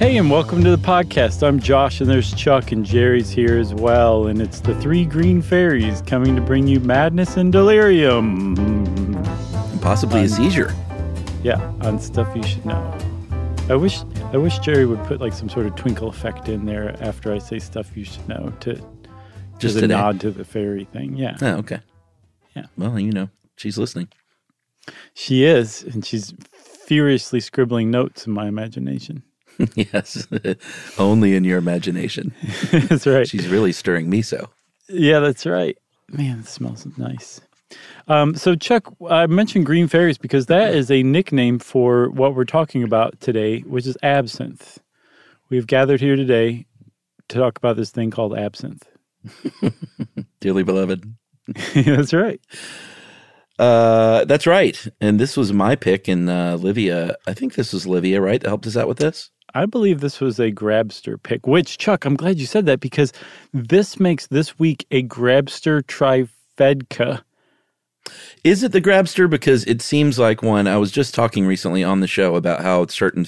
[0.00, 1.46] Hey, and welcome to the podcast.
[1.46, 4.28] I'm Josh, and there's Chuck, and Jerry's here as well.
[4.28, 8.56] And it's the three green fairies coming to bring you madness and delirium.
[8.56, 10.74] And possibly a seizure.
[11.42, 12.98] Yeah, on stuff you should know.
[13.68, 14.00] I wish
[14.32, 17.38] I wish Jerry would put like some sort of twinkle effect in there after I
[17.38, 18.82] say stuff you should know to
[19.58, 21.14] Just a nod to the fairy thing.
[21.14, 21.80] Yeah, Oh, okay.
[22.56, 22.64] Yeah.
[22.78, 24.08] Well, you know, she's listening.
[25.12, 29.24] she is, and she's furiously scribbling notes in my imagination.
[29.74, 30.26] yes.
[30.98, 32.34] Only in your imagination.
[32.70, 33.28] that's right.
[33.28, 34.48] She's really stirring miso.
[34.88, 35.76] Yeah, that's right.
[36.08, 37.40] Man, it smells nice.
[38.08, 42.44] Um, so, Chuck, I mentioned green fairies because that is a nickname for what we're
[42.44, 44.78] talking about today, which is absinthe.
[45.50, 46.66] We've gathered here today
[47.28, 48.88] to talk about this thing called absinthe.
[50.40, 51.14] Dearly beloved.
[51.74, 52.40] that's right.
[53.60, 54.86] Uh, that's right.
[55.02, 56.08] And this was my pick.
[56.08, 58.40] And uh, Livia, I think this was Livia, right?
[58.40, 59.30] That helped us out with this.
[59.54, 63.12] I believe this was a Grabster pick, which, Chuck, I'm glad you said that because
[63.52, 67.22] this makes this week a Grabster trifedka.
[68.44, 69.28] Is it the Grabster?
[69.28, 70.66] Because it seems like one.
[70.66, 73.26] I was just talking recently on the show about how certain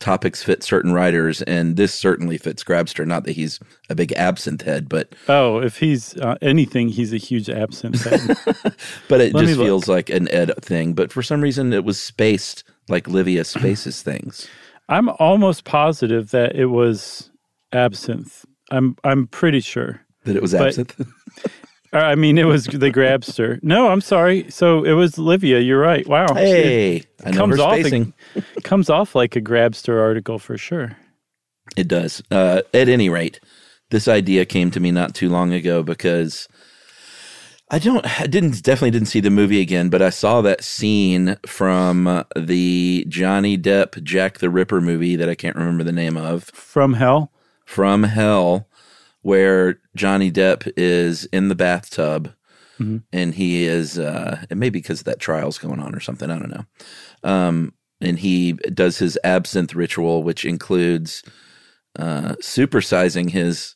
[0.00, 3.06] topics fit certain writers, and this certainly fits Grabster.
[3.06, 3.58] Not that he's
[3.90, 8.36] a big absinthe head, but Oh, if he's uh, anything, he's a huge absinthe head.
[9.08, 10.94] but it Let just feels like an Ed thing.
[10.94, 14.48] But for some reason, it was spaced like Livia spaces things.
[14.88, 17.30] I'm almost positive that it was
[17.72, 18.44] absinthe.
[18.70, 20.00] I'm I'm pretty sure.
[20.24, 21.00] That it was absinthe.
[21.92, 23.62] Or, I mean, it was the Grabster.
[23.62, 24.50] No, I'm sorry.
[24.50, 25.60] So it was Livia.
[25.60, 26.06] You're right.
[26.06, 26.34] Wow.
[26.34, 28.12] hey, I know comes off it
[28.62, 30.96] comes off like a Grabster article for sure.
[31.76, 32.22] It does.
[32.30, 33.40] Uh, at any rate,
[33.90, 36.46] this idea came to me not too long ago because
[37.70, 41.36] I don't, I didn't, definitely didn't see the movie again, but I saw that scene
[41.46, 46.16] from uh, the Johnny Depp Jack the Ripper movie that I can't remember the name
[46.16, 47.30] of, From hell.
[47.66, 48.66] From Hell,
[49.20, 52.32] where Johnny Depp is in the bathtub
[53.12, 56.30] and he is, uh, it may be because that trial's going on or something.
[56.30, 56.64] I don't know.
[57.22, 61.22] Um, and he does his absinthe ritual, which includes
[61.98, 63.74] uh, supersizing his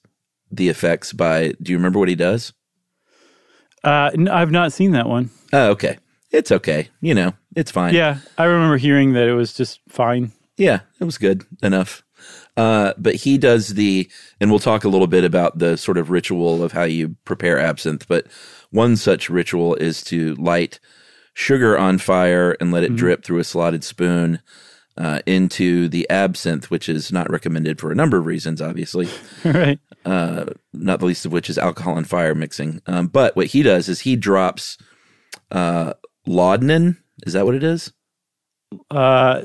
[0.50, 1.52] the effects by.
[1.60, 2.52] Do you remember what he does?
[3.84, 5.31] Uh, n- I've not seen that one.
[5.53, 5.98] Oh, okay.
[6.31, 6.88] It's okay.
[7.00, 7.94] You know, it's fine.
[7.94, 10.32] Yeah, I remember hearing that it was just fine.
[10.56, 12.03] Yeah, it was good enough.
[12.56, 14.09] Uh, but he does the,
[14.41, 17.59] and we'll talk a little bit about the sort of ritual of how you prepare
[17.59, 18.06] absinthe.
[18.06, 18.26] But
[18.70, 20.78] one such ritual is to light
[21.34, 24.41] sugar on fire and let it drip through a slotted spoon
[24.97, 29.08] uh, into the absinthe, which is not recommended for a number of reasons, obviously.
[29.44, 29.78] right.
[30.04, 32.80] uh, not the least of which is alcohol and fire mixing.
[32.86, 34.76] Um, but what he does is he drops
[35.50, 35.94] uh,
[36.26, 37.02] laudanum.
[37.26, 37.93] Is that what it is?
[38.90, 39.43] Uh,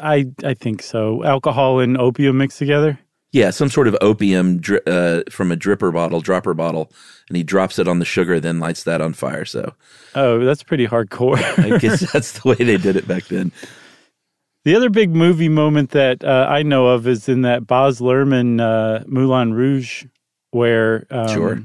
[0.00, 1.24] I I think so.
[1.24, 2.98] Alcohol and opium mixed together.
[3.32, 6.90] Yeah, some sort of opium dri- uh, from a dripper bottle, dropper bottle,
[7.28, 9.44] and he drops it on the sugar, then lights that on fire.
[9.44, 9.74] So
[10.14, 11.36] Oh, that's pretty hardcore.
[11.58, 13.52] I guess that's the way they did it back then.
[14.66, 18.60] The other big movie moment that uh, I know of is in that Baz Luhrmann
[18.60, 20.06] uh, Moulin Rouge,
[20.50, 21.62] where um, Sure.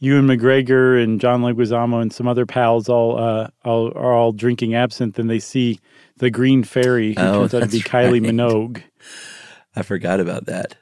[0.00, 4.74] Ewan McGregor and John Leguizamo and some other pals all, uh, all are all drinking
[4.74, 5.78] absinthe, and they see
[6.16, 8.34] the Green Fairy, who Oh, turns out to be that's Kylie right.
[8.34, 8.82] Minogue.
[9.76, 10.74] I forgot about that.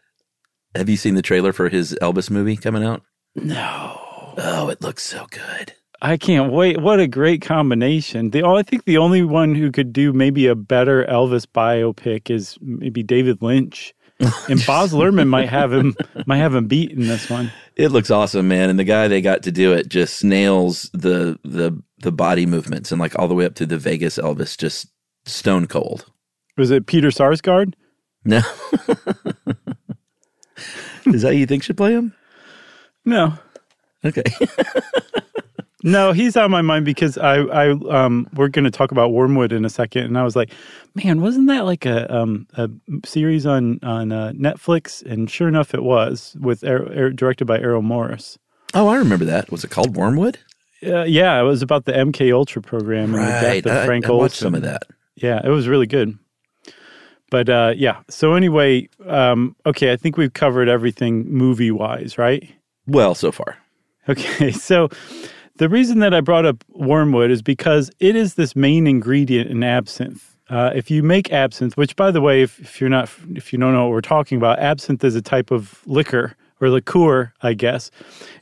[0.75, 3.03] Have you seen the trailer for his Elvis movie coming out?
[3.35, 4.01] No,
[4.39, 5.75] Oh, it looks so good.
[6.03, 6.81] I can't wait.
[6.81, 8.31] What a great combination.
[8.31, 12.31] The, oh, I think the only one who could do maybe a better Elvis biopic
[12.31, 13.95] is maybe David Lynch.
[14.49, 15.95] And Baz Luhrmann might have him
[16.25, 17.53] might have him beat in this one.
[17.77, 18.71] It looks awesome, man.
[18.71, 22.91] And the guy they got to do it just nails the the the body movements
[22.91, 24.87] and like all the way up to the Vegas Elvis, just
[25.27, 26.07] stone cold.
[26.57, 27.75] Was it Peter Sarsgaard?
[28.25, 28.39] No.
[31.05, 32.15] Is that who you think should play him?
[33.05, 33.35] No.
[34.05, 34.25] Okay.
[35.87, 39.53] No, he's on my mind because I, I, um, we're going to talk about Wormwood
[39.53, 40.53] in a second, and I was like,
[40.97, 42.69] man, wasn't that like a, um, a
[43.05, 45.01] series on on uh, Netflix?
[45.07, 48.37] And sure enough, it was with Ar- directed by Errol Morris.
[48.75, 49.53] Oh, I remember that.
[49.53, 50.39] Was it called Wormwood?
[50.85, 53.41] Uh, yeah, it was about the MK Ultra program and right.
[53.41, 54.47] the death of I, Frank I watched Olson.
[54.47, 54.83] some of that.
[55.15, 56.19] Yeah, it was really good.
[57.31, 62.45] But uh, yeah, so anyway, um, okay, I think we've covered everything movie wise, right?
[62.89, 63.57] Well, so far.
[64.09, 64.89] Okay, so
[65.59, 69.63] the reason that I brought up wormwood is because it is this main ingredient in
[69.63, 70.37] absinthe.
[70.49, 73.59] Uh, if you make absinthe, which by the way, if, if you're not, if you
[73.59, 77.55] don't know what we're talking about, absinthe is a type of liquor or liqueur, I
[77.55, 77.91] guess.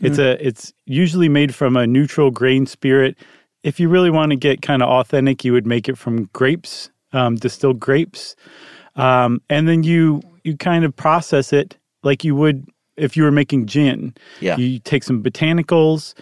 [0.01, 3.17] It's a, it's usually made from a neutral grain spirit.
[3.63, 6.91] If you really want to get kind of authentic, you would make it from grapes,
[7.13, 8.37] um, distilled grapes,
[8.97, 13.33] um, and then you you kind of process it like you would if you were
[13.33, 14.15] making gin.
[14.41, 14.57] Yeah.
[14.57, 16.15] You take some botanicals,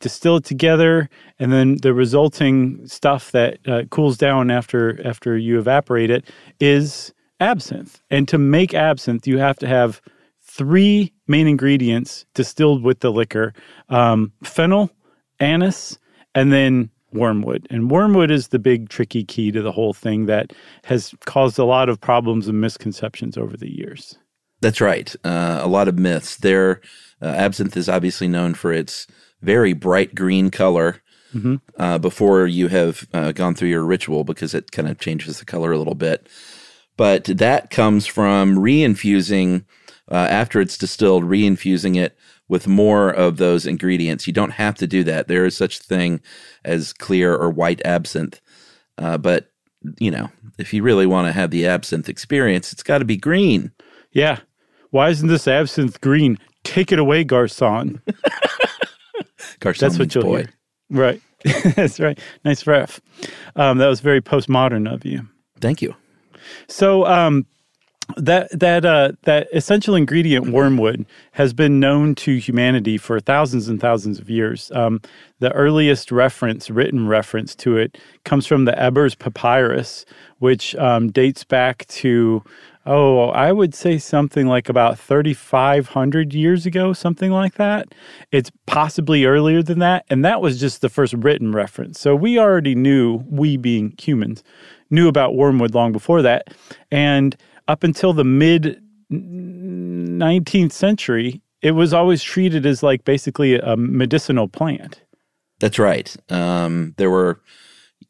[0.00, 1.08] distill it together,
[1.38, 6.24] and then the resulting stuff that uh, cools down after after you evaporate it
[6.60, 8.00] is absinthe.
[8.10, 10.00] And to make absinthe, you have to have
[10.42, 13.52] three main ingredients distilled with the liquor:
[13.88, 14.90] um, fennel,
[15.40, 15.98] anise,
[16.34, 17.66] and then wormwood.
[17.70, 20.52] And wormwood is the big tricky key to the whole thing that
[20.84, 24.18] has caused a lot of problems and misconceptions over the years.
[24.60, 25.14] That's right.
[25.24, 26.36] Uh, a lot of myths.
[26.36, 26.80] There,
[27.22, 29.06] uh, absinthe is obviously known for its
[29.42, 31.02] very bright green color
[31.78, 35.44] uh, before you have uh, gone through your ritual because it kind of changes the
[35.44, 36.28] color a little bit.
[36.96, 39.64] But that comes from reinfusing,
[40.10, 42.16] uh, after it's distilled, reinfusing it
[42.48, 44.26] with more of those ingredients.
[44.26, 45.28] You don't have to do that.
[45.28, 46.20] There is such a thing
[46.64, 48.40] as clear or white absinthe.
[48.96, 49.52] Uh, but,
[50.00, 53.16] you know, if you really want to have the absinthe experience, it's got to be
[53.16, 53.70] green.
[54.10, 54.40] Yeah.
[54.90, 56.38] Why isn't this absinthe green?
[56.64, 58.00] Take it away, Garcon.
[59.60, 60.38] Garcon That's what you'll boy.
[60.38, 60.50] hear.
[60.90, 61.22] Right.
[61.76, 62.18] That's right.
[62.44, 63.00] Nice ref.
[63.56, 65.28] Um, that was very postmodern of you.
[65.60, 65.94] Thank you.
[66.68, 67.46] So um,
[68.16, 73.80] that that uh, that essential ingredient wormwood has been known to humanity for thousands and
[73.80, 74.72] thousands of years.
[74.74, 75.00] Um,
[75.40, 80.04] the earliest reference, written reference to it, comes from the Ebers Papyrus,
[80.38, 82.42] which um, dates back to
[82.88, 87.94] oh, I would say something like about thirty five hundred years ago, something like that.
[88.32, 92.00] It's possibly earlier than that, and that was just the first written reference.
[92.00, 94.42] So we already knew, we being humans,
[94.90, 96.48] knew about wormwood long before that.
[96.90, 97.36] And
[97.68, 98.82] up until the mid
[99.12, 105.02] 19th century, it was always treated as like basically a medicinal plant.
[105.60, 106.14] That's right.
[106.30, 107.40] Um, there were,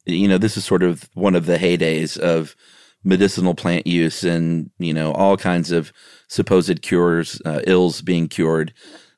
[0.05, 2.55] you know, this is sort of one of the heydays of
[3.03, 5.93] medicinal plant use and, you know, all kinds of
[6.27, 8.73] supposed cures, uh, ills being cured,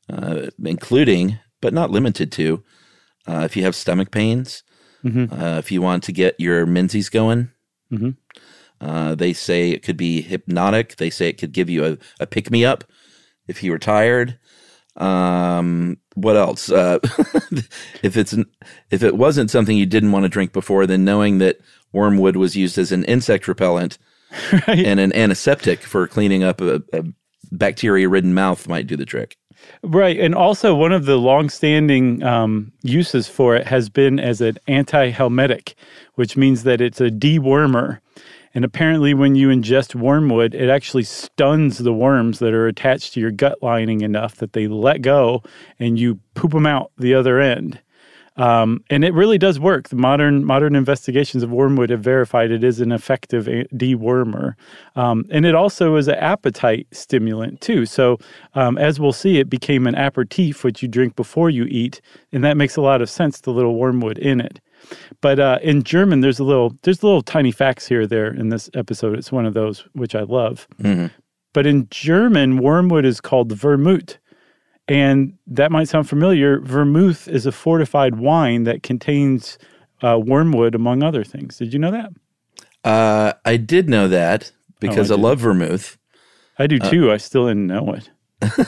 [0.10, 2.64] uh, including, but not limited to,
[3.28, 4.64] uh, if you have stomach pains,
[5.32, 7.50] uh, if you want to get your menses going.
[7.92, 8.16] Mhm.
[8.80, 10.96] Uh, they say it could be hypnotic.
[10.98, 12.84] They say it could give you a, a pick me up
[13.48, 14.40] if you were tired.
[14.98, 16.70] Um, what else?
[16.70, 17.00] Uh,
[18.04, 18.36] if it's
[18.90, 21.60] if it wasn't something you didn't want to drink before, then knowing that
[21.94, 23.98] wormwood was used as an insect repellent
[24.68, 24.86] Right.
[24.86, 27.04] and an antiseptic for cleaning up a, a
[27.52, 29.38] bacteria-ridden mouth might do the trick.
[29.84, 30.20] Right.
[30.20, 35.76] And also, one of the longstanding um, uses for it has been as an antihelminthic,
[36.16, 38.00] which means that it's a dewormer.
[38.54, 43.20] And apparently, when you ingest wormwood, it actually stuns the worms that are attached to
[43.20, 45.44] your gut lining enough that they let go
[45.80, 47.80] and you poop them out the other end.
[48.38, 49.90] Um, and it really does work.
[49.90, 54.56] The modern modern investigations of wormwood have verified it is an effective dewormer,
[54.96, 57.86] um, and it also is an appetite stimulant too.
[57.86, 58.20] So,
[58.56, 62.00] um, as we'll see, it became an aperitif, which you drink before you eat,
[62.32, 63.42] and that makes a lot of sense.
[63.42, 64.60] The little wormwood in it.
[65.20, 68.70] But uh, in German, there's a little there's little tiny facts here there in this
[68.74, 69.18] episode.
[69.18, 70.68] It's one of those which I love.
[71.54, 74.18] But in German, wormwood is called vermouth.
[74.92, 76.60] And that might sound familiar.
[76.60, 79.58] Vermouth is a fortified wine that contains
[80.02, 81.58] uh, wormwood, among other things.
[81.58, 82.12] Did you know that?
[82.84, 85.98] Uh, I did know that because Oh, I I, love vermouth.
[86.60, 87.10] I do too.
[87.10, 88.10] I still didn't know it.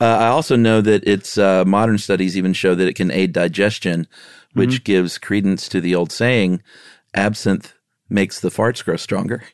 [0.00, 3.32] uh, I also know that it's uh, modern studies even show that it can aid
[3.32, 4.06] digestion,
[4.52, 4.84] which mm-hmm.
[4.84, 6.62] gives credence to the old saying,
[7.12, 7.74] "Absinthe
[8.08, 9.42] makes the farts grow stronger."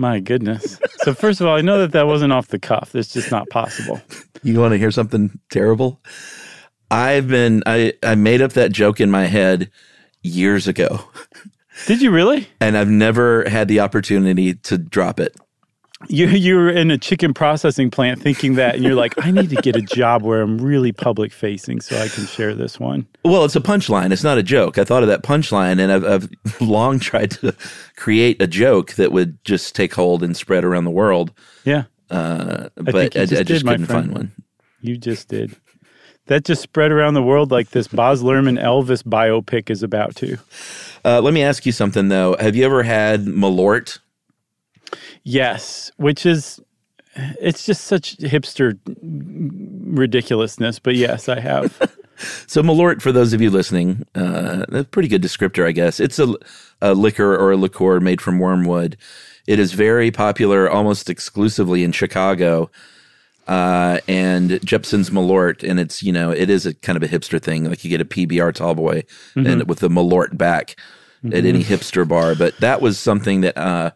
[0.00, 0.80] My goodness.
[1.02, 2.94] So first of all, I know that that wasn't off the cuff.
[2.94, 4.00] It's just not possible.
[4.42, 6.00] You want to hear something terrible?
[6.90, 9.70] I've been I I made up that joke in my head
[10.22, 11.04] years ago.
[11.86, 12.48] Did you really?
[12.62, 15.36] And I've never had the opportunity to drop it.
[16.08, 19.50] You you were in a chicken processing plant thinking that, and you're like, I need
[19.50, 23.06] to get a job where I'm really public facing so I can share this one.
[23.22, 24.10] Well, it's a punchline.
[24.10, 24.78] It's not a joke.
[24.78, 27.54] I thought of that punchline, and I've, I've long tried to
[27.96, 31.32] create a joke that would just take hold and spread around the world.
[31.64, 34.32] Yeah, uh, but I, I, I just did, couldn't find one.
[34.80, 35.54] You just did.
[36.26, 40.38] That just spread around the world like this Baz Luhrmann Elvis biopic is about to.
[41.04, 42.36] Uh, let me ask you something though.
[42.40, 43.98] Have you ever had Malort?
[45.22, 46.60] Yes, which is
[47.40, 51.76] it's just such hipster ridiculousness, but yes, I have.
[52.46, 56.00] so Malort, for those of you listening, uh, a pretty good descriptor, I guess.
[56.00, 56.34] It's a,
[56.80, 58.96] a liquor or a liqueur made from wormwood.
[59.46, 62.70] It is very popular, almost exclusively in Chicago.
[63.48, 67.42] Uh, and Jeppson's Malort, and it's you know it is a kind of a hipster
[67.42, 67.64] thing.
[67.64, 69.44] Like you get a PBR Tallboy mm-hmm.
[69.44, 70.76] and with the Malort back
[71.24, 71.36] mm-hmm.
[71.36, 73.90] at any hipster bar, but that was something that uh,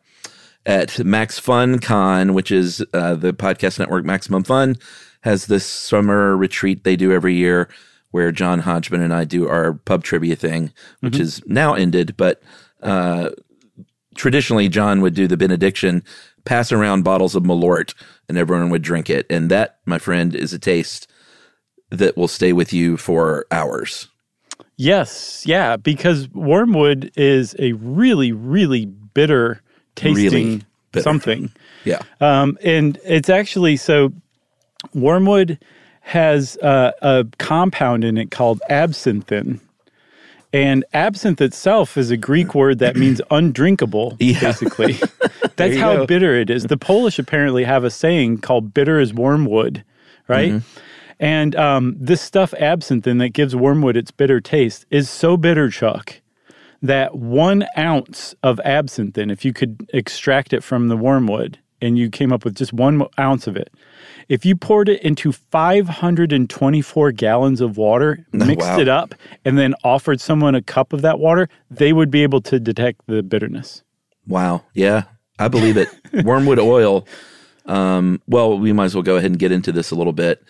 [0.66, 4.76] at Max Fun Con, which is uh, the podcast network Maximum Fun,
[5.22, 7.68] has this summer retreat they do every year
[8.10, 11.22] where John Hodgman and I do our pub trivia thing, which mm-hmm.
[11.22, 12.40] is now ended, but
[12.82, 13.30] uh,
[14.14, 16.04] traditionally John would do the benediction,
[16.44, 17.92] pass around bottles of Malort,
[18.28, 19.26] and everyone would drink it.
[19.28, 21.10] And that, my friend, is a taste
[21.90, 24.06] that will stay with you for hours.
[24.76, 29.60] Yes, yeah, because wormwood is a really, really bitter
[29.94, 31.52] tasting really something.
[31.84, 32.00] Yeah.
[32.20, 34.12] Um, and it's actually so
[34.94, 35.58] wormwood
[36.00, 39.60] has uh, a compound in it called absinthin.
[40.52, 44.38] And absinthe itself is a Greek word that means undrinkable, yeah.
[44.40, 44.98] basically.
[45.56, 46.06] That's how go.
[46.06, 46.64] bitter it is.
[46.64, 49.82] The Polish apparently have a saying called bitter as wormwood,
[50.28, 50.52] right?
[50.52, 50.80] Mm-hmm.
[51.18, 56.20] And um, this stuff, absinthin, that gives wormwood its bitter taste, is so bitter, Chuck,
[56.84, 61.98] that one ounce of absinthe, then, if you could extract it from the wormwood and
[61.98, 63.72] you came up with just one ounce of it,
[64.28, 68.78] if you poured it into 524 gallons of water, mixed wow.
[68.78, 69.14] it up,
[69.46, 73.00] and then offered someone a cup of that water, they would be able to detect
[73.06, 73.82] the bitterness.
[74.26, 74.64] Wow.
[74.74, 75.04] Yeah,
[75.38, 75.88] I believe it.
[76.24, 77.08] Wormwood oil.
[77.64, 80.44] Um, well, we might as well go ahead and get into this a little bit.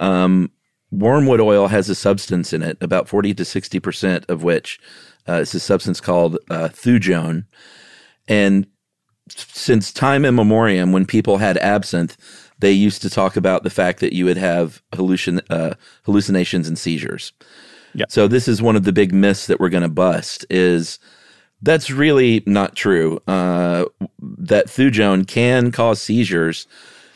[0.00, 0.50] Um,
[0.90, 4.80] wormwood oil has a substance in it, about 40 to 60% of which
[5.28, 7.44] uh, it's a substance called uh, thujone.
[8.28, 8.66] And
[9.28, 12.16] since time immemorial, when people had absinthe,
[12.58, 16.78] they used to talk about the fact that you would have hallucin- uh, hallucinations and
[16.78, 17.32] seizures.
[17.94, 18.10] Yep.
[18.10, 20.98] So this is one of the big myths that we're going to bust is
[21.62, 23.20] that's really not true.
[23.26, 23.86] Uh,
[24.20, 26.66] that thujone can cause seizures,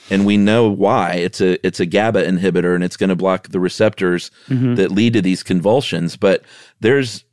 [0.08, 1.12] and we know why.
[1.14, 4.74] It's a it's a GABA inhibitor, and it's going to block the receptors mm-hmm.
[4.76, 6.16] that lead to these convulsions.
[6.16, 6.42] But
[6.80, 7.24] there's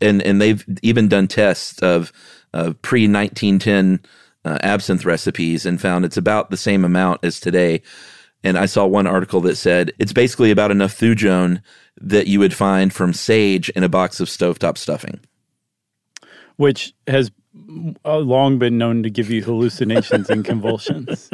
[0.00, 2.12] and and they've even done tests of
[2.52, 4.00] uh, pre 1910
[4.44, 7.82] uh, absinthe recipes and found it's about the same amount as today.
[8.42, 11.62] And I saw one article that said it's basically about enough thujone
[12.00, 15.20] that you would find from sage in a box of stovetop stuffing,
[16.56, 17.30] which has
[18.04, 21.30] uh, long been known to give you hallucinations and convulsions.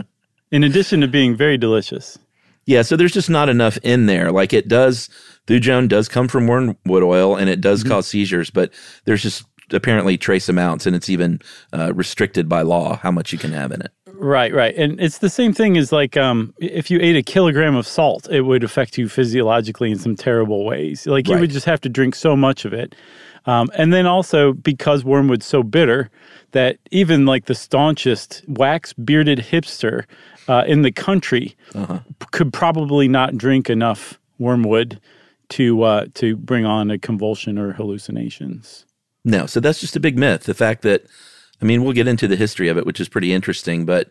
[0.53, 2.19] In addition to being very delicious.
[2.67, 4.31] Yeah, so there's just not enough in there.
[4.31, 5.09] Like it does,
[5.51, 7.93] thujone does come from wormwood oil and it does mm-hmm.
[7.93, 8.73] cause seizures, but
[9.05, 11.41] there's just apparently trace amounts and it's even
[11.73, 13.93] uh, restricted by law how much you can have in it.
[14.07, 14.75] Right, right.
[14.77, 18.29] And it's the same thing as like um, if you ate a kilogram of salt,
[18.31, 21.07] it would affect you physiologically in some terrible ways.
[21.07, 22.95] Like you would just have to drink so much of it.
[23.47, 26.11] Um, and then also because wormwood's so bitter
[26.53, 30.05] that even like the staunchest wax bearded hipster
[30.49, 32.01] uh, in the country uh-huh.
[32.33, 35.01] could probably not drink enough wormwood
[35.51, 38.87] to uh, to bring on a convulsion or hallucinations.
[39.25, 40.45] No, so that's just a big myth.
[40.45, 41.05] The fact that,
[41.61, 44.09] I mean, we'll get into the history of it, which is pretty interesting, but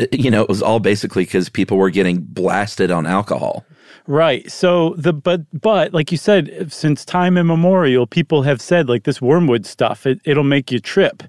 [0.00, 3.64] uh, you know, it was all basically because people were getting blasted on alcohol.
[4.06, 4.50] Right.
[4.50, 9.22] So the but but like you said, since time immemorial, people have said like this
[9.22, 11.22] wormwood stuff, it, it'll make you trip.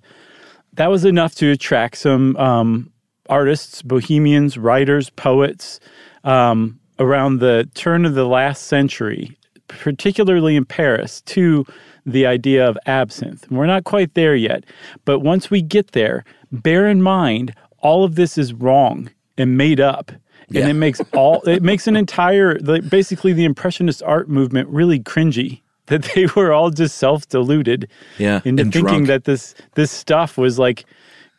[0.74, 2.92] That was enough to attract some um,
[3.30, 5.80] artists, bohemians, writers, poets
[6.24, 11.66] um, around the turn of the last century, particularly in Paris, to
[12.06, 13.50] the idea of absinthe.
[13.52, 14.64] We're not quite there yet,
[15.06, 19.10] but once we get there, bear in mind all of this is wrong.
[19.38, 20.12] and made up.
[20.54, 25.00] And it makes all it makes an entire like, basically the impressionist art movement really
[25.00, 29.08] cringy that they were all just self-deluded Yeah, into thinking drunk.
[29.08, 30.84] that this this stuff was like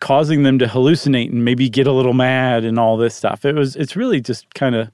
[0.01, 3.45] causing them to hallucinate and maybe get a little mad and all this stuff.
[3.45, 4.91] It was it's really just kind of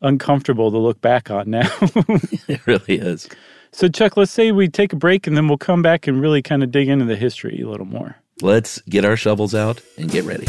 [0.00, 1.68] uncomfortable to look back on now.
[2.48, 3.28] It really is.
[3.72, 6.42] so Chuck, let's say we take a break and then we'll come back and really
[6.42, 8.16] kind of dig into the history a little more.
[8.40, 10.46] Let's get our shovels out and get ready.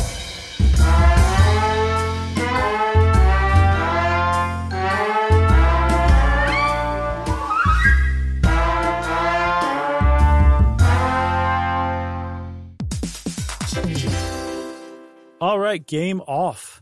[15.41, 16.81] All right, game off.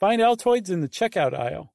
[0.00, 1.74] Find Altoids in the checkout aisle.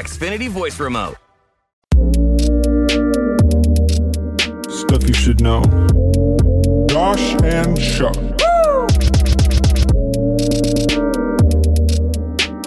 [0.00, 1.18] Xfinity voice remote.
[4.70, 5.60] Stuff you should know.
[6.88, 8.14] Josh and Chuck.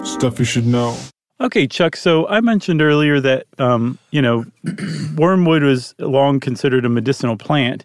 [0.06, 0.96] Stuff you should know.
[1.40, 1.96] Okay, Chuck.
[1.96, 4.44] So I mentioned earlier that um, you know
[5.16, 7.84] wormwood was long considered a medicinal plant,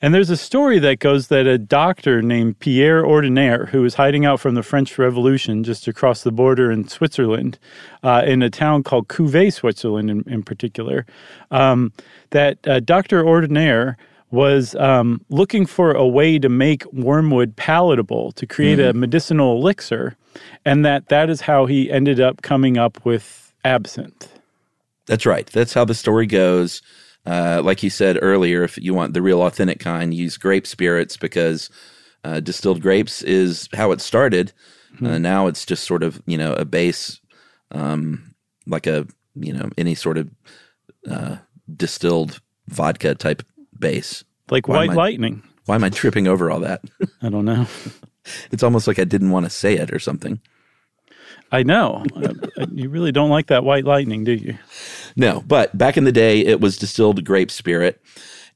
[0.00, 4.24] and there's a story that goes that a doctor named Pierre Ordinaire, who was hiding
[4.24, 7.58] out from the French Revolution just across the border in Switzerland,
[8.02, 11.04] uh, in a town called Couvet, Switzerland, in, in particular,
[11.50, 11.92] um,
[12.30, 13.96] that uh, Doctor Ordinaire
[14.30, 20.16] was um, looking for a way to make wormwood palatable to create a medicinal elixir,
[20.64, 24.28] and that that is how he ended up coming up with absinthe.
[25.06, 25.46] That's right.
[25.46, 26.82] That's how the story goes.
[27.28, 31.16] Uh, like you said earlier, if you want the real authentic kind, use grape spirits
[31.16, 31.68] because
[32.24, 34.52] uh, distilled grapes is how it started.
[35.04, 37.20] Uh, now it's just sort of you know a base,
[37.72, 38.34] um,
[38.66, 40.30] like a you know any sort of
[41.08, 41.36] uh,
[41.76, 43.42] distilled vodka type
[43.78, 44.24] base.
[44.50, 45.42] Like Why white I- lightning.
[45.66, 46.80] Why am I tripping over all that?
[47.22, 47.66] I don't know.
[48.50, 50.40] it's almost like I didn't want to say it or something.
[51.50, 52.04] I know.
[52.14, 54.58] Uh, you really don't like that white lightning, do you?
[55.16, 58.02] No, but back in the day, it was distilled grape spirit,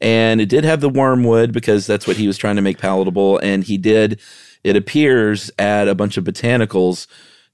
[0.00, 3.38] and it did have the wormwood because that's what he was trying to make palatable.
[3.38, 4.20] And he did
[4.64, 7.06] it appears add a bunch of botanicals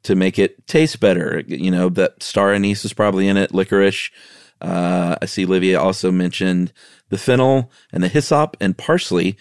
[0.02, 1.42] to make it taste better.
[1.46, 4.10] You know, that star anise is probably in it, licorice.
[4.60, 6.72] Uh, I see Livia also mentioned
[7.10, 9.36] the fennel and the hyssop and parsley,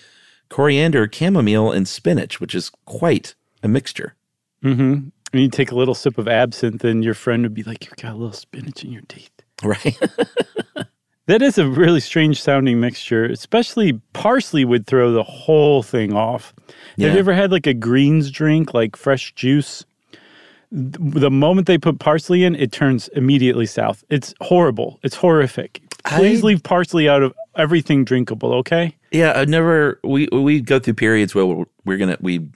[0.50, 4.16] coriander, chamomile, and spinach, which is quite a mixture.
[4.64, 5.10] Mm-hmm.
[5.34, 7.98] And you take a little sip of absinthe, and your friend would be like, "You've
[7.98, 9.32] got a little spinach in your teeth."
[9.64, 9.98] Right.
[11.28, 13.26] that is a really strange sounding mixture.
[13.26, 16.54] Especially parsley would throw the whole thing off.
[16.96, 17.08] Yeah.
[17.08, 19.86] Have you ever had like a greens drink, like fresh juice?
[20.72, 24.04] The moment they put parsley in, it turns immediately south.
[24.10, 25.00] It's horrible.
[25.02, 25.82] It's horrific.
[26.06, 28.96] Please I- leave parsley out of everything drinkable, okay?
[29.12, 30.00] Yeah, I've never.
[30.04, 32.48] We we go through periods where we're, we're gonna we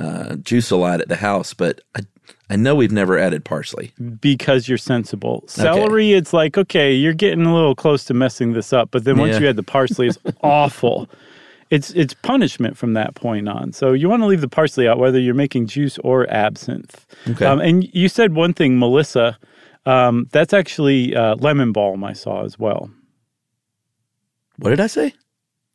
[0.00, 2.00] uh, juice a lot at the house, but I
[2.48, 3.92] I know we've never added parsley.
[4.20, 5.44] because you're sensible.
[5.46, 9.18] Celery, it's like, okay, you're getting a little close to messing this up, but then
[9.18, 9.40] once Yeah.
[9.40, 11.08] you add the parsley, it's awful.
[11.70, 13.72] It's it's punishment from that point on.
[13.72, 17.06] So you want to leave the parsley out, whether you're making juice or absinthe.
[17.28, 17.44] Okay.
[17.46, 19.38] Um, and you said one thing, Melissa.
[19.86, 22.90] Um, that's actually uh, lemon balm I saw as well.
[24.58, 25.14] What did I say?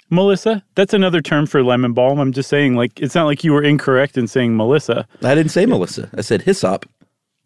[0.09, 2.19] Melissa, that's another term for lemon balm.
[2.19, 5.07] I'm just saying, like, it's not like you were incorrect in saying Melissa.
[5.23, 6.09] I didn't say Melissa.
[6.15, 6.87] I said hyssop.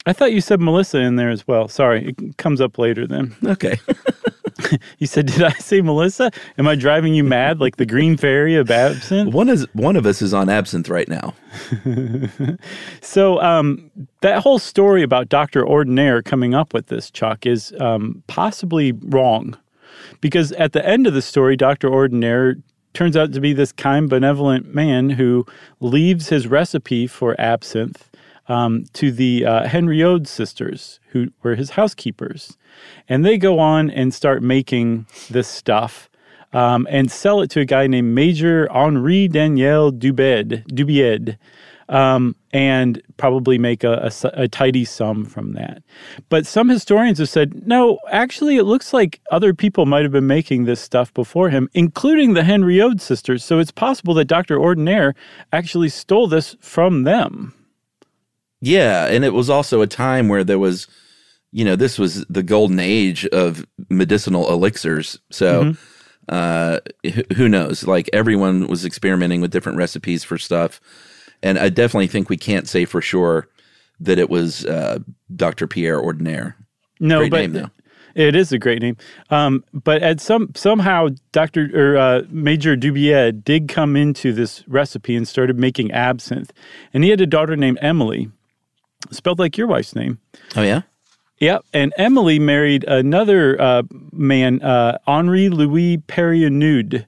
[0.06, 1.68] I thought you said Melissa in there as well.
[1.68, 3.36] Sorry, it comes up later then.
[3.46, 3.78] Okay.
[4.98, 6.32] You said, "Did I say Melissa?
[6.58, 10.06] Am I driving you mad like the Green Fairy of absinthe?" one is one of
[10.06, 11.34] us is on absinthe right now.
[13.02, 13.90] So, um,
[14.22, 19.58] that whole story about Doctor Ordinaire coming up with this, Chuck, is um, possibly wrong,
[20.22, 22.58] because at the end of the story, Doctor Ordinaire
[22.94, 25.46] turns out to be this kind, benevolent man who
[25.80, 28.10] leaves his recipe for absinthe
[28.48, 32.58] um, to the uh, sisters, who were his housekeepers,
[33.08, 36.10] and they go on and start making this stuff.
[36.52, 41.38] um, and sell it to a guy named Major Henri Daniel Dubed, Dubied,
[41.90, 45.84] um, and probably make a tidy sum from that.
[46.30, 50.28] But some historians have said, no, actually, it looks like other people might have been
[50.28, 53.44] making this stuff before him, including the Henriod sisters.
[53.44, 54.58] So it's possible that Dr.
[54.58, 55.14] Ordinaire
[55.54, 57.54] actually stole this from them.
[58.62, 60.88] Yeah, and it was also a time where there was,
[61.52, 65.20] you know, this was the golden age of medicinal elixirs.
[65.32, 65.76] So,
[66.30, 66.80] uh,
[67.36, 67.88] who knows?
[67.88, 70.82] Like everyone was experimenting with different recipes for stuff,
[71.44, 73.48] and I definitely think we can't say for sure
[74.00, 75.00] that it was uh,
[75.36, 75.68] Dr.
[75.68, 76.56] Pierre Ordinaire.
[77.00, 77.70] No, Great but name, though.
[78.16, 78.98] it is a great name.
[79.30, 85.16] Um, but at some somehow, Doctor or uh, Major Dubied did come into this recipe
[85.16, 86.52] and started making absinthe,
[86.94, 88.30] and he had a daughter named Emily,
[89.12, 90.20] spelled like your wife's name.
[90.56, 90.82] Oh yeah,
[91.40, 97.06] Yep, and Emily married another uh, man, uh, Henri Louis Perrineud,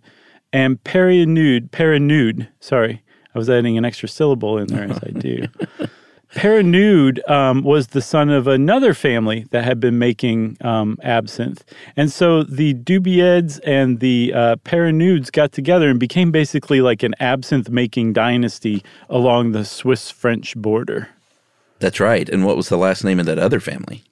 [0.53, 2.47] and Perrineud, Perrineud.
[2.61, 5.47] Sorry, I was adding an extra syllable in there as I do.
[6.33, 11.61] Perrineud um, was the son of another family that had been making um, absinthe,
[11.97, 17.15] and so the Dubieds and the uh, Perrineuds got together and became basically like an
[17.19, 21.09] absinthe-making dynasty along the Swiss-French border.
[21.79, 22.29] that's right.
[22.29, 24.03] And what was the last name of that other family?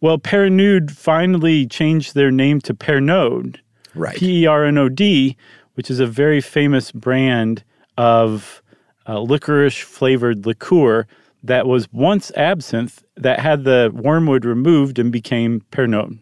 [0.00, 3.56] Well, Perrineud finally changed their name to Pernod,
[3.96, 4.16] Right.
[4.16, 5.36] P E R N O D,
[5.74, 7.64] which is a very famous brand
[7.96, 8.62] of
[9.08, 11.06] uh, licorice flavored liqueur
[11.42, 16.18] that was once absinthe that had the wormwood removed and became Pernod.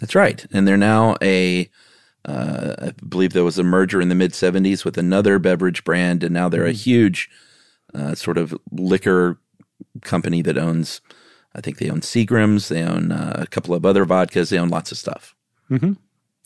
[0.00, 0.46] That's right.
[0.52, 1.68] And they're now a,
[2.24, 6.22] uh, I believe there was a merger in the mid 70s with another beverage brand,
[6.22, 7.28] and now they're a huge
[7.94, 9.38] uh, sort of liquor
[10.02, 11.00] company that owns,
[11.54, 14.68] I think they own Seagram's, they own uh, a couple of other vodkas, they own
[14.68, 15.34] lots of stuff.
[15.68, 15.96] Mhm.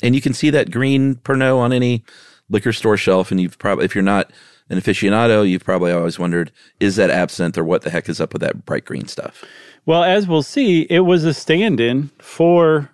[0.03, 2.05] And you can see that green Pernod on any
[2.49, 4.31] liquor store shelf, and you've probably, if you're not
[4.69, 8.33] an aficionado, you've probably always wondered, is that absinthe or what the heck is up
[8.33, 9.45] with that bright green stuff?
[9.87, 12.91] Well, as we'll see, it was a stand in for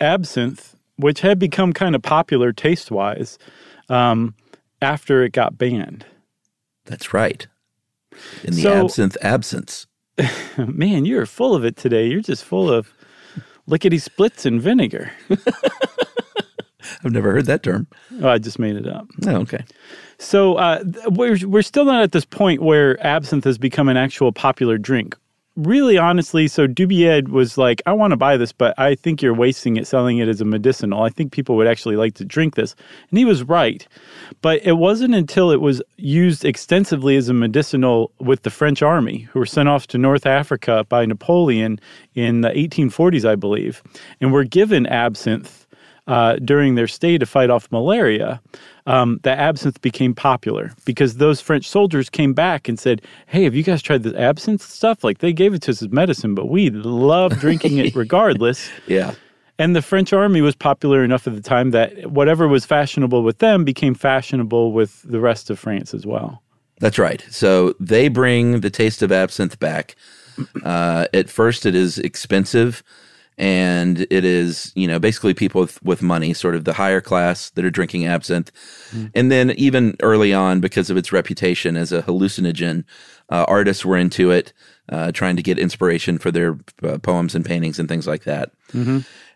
[0.00, 3.38] absinthe, which had become kind of popular taste wise
[3.88, 4.34] um,
[4.80, 6.06] after it got banned.
[6.86, 7.46] That's right.
[8.44, 9.86] In the So- absinthe absence.
[10.58, 12.06] Man, you're full of it today.
[12.06, 12.90] You're just full of
[13.66, 15.10] lickety splits and vinegar.
[17.04, 17.86] I've never heard that term.
[18.22, 19.08] Oh, I just made it up.
[19.26, 19.64] Oh, okay.
[20.18, 24.32] So uh, we're we're still not at this point where absinthe has become an actual
[24.32, 25.16] popular drink.
[25.56, 29.34] Really, honestly, so Dubied was like, "I want to buy this, but I think you're
[29.34, 31.02] wasting it selling it as a medicinal.
[31.02, 32.74] I think people would actually like to drink this,"
[33.10, 33.86] and he was right.
[34.42, 39.28] But it wasn't until it was used extensively as a medicinal with the French army,
[39.30, 41.80] who were sent off to North Africa by Napoleon
[42.14, 43.82] in the 1840s, I believe,
[44.20, 45.65] and were given absinthe
[46.06, 48.40] uh, during their stay to fight off malaria,
[48.86, 53.54] um, the absinthe became popular because those French soldiers came back and said, "Hey, have
[53.54, 55.02] you guys tried the absinthe stuff?
[55.02, 59.14] Like they gave it to us as medicine, but we love drinking it regardless." Yeah.
[59.58, 63.38] And the French army was popular enough at the time that whatever was fashionable with
[63.38, 66.42] them became fashionable with the rest of France as well.
[66.78, 67.24] That's right.
[67.30, 69.96] So they bring the taste of absinthe back.
[70.62, 72.82] Uh, at first, it is expensive,
[73.38, 77.50] and it is you know basically people with, with money, sort of the higher class
[77.50, 78.50] that are drinking absinthe,
[79.14, 82.84] and then even early on, because of its reputation as a hallucinogen,
[83.30, 84.52] uh, artists were into it,
[84.88, 88.52] uh, trying to get inspiration for their uh, poems and paintings and things like that.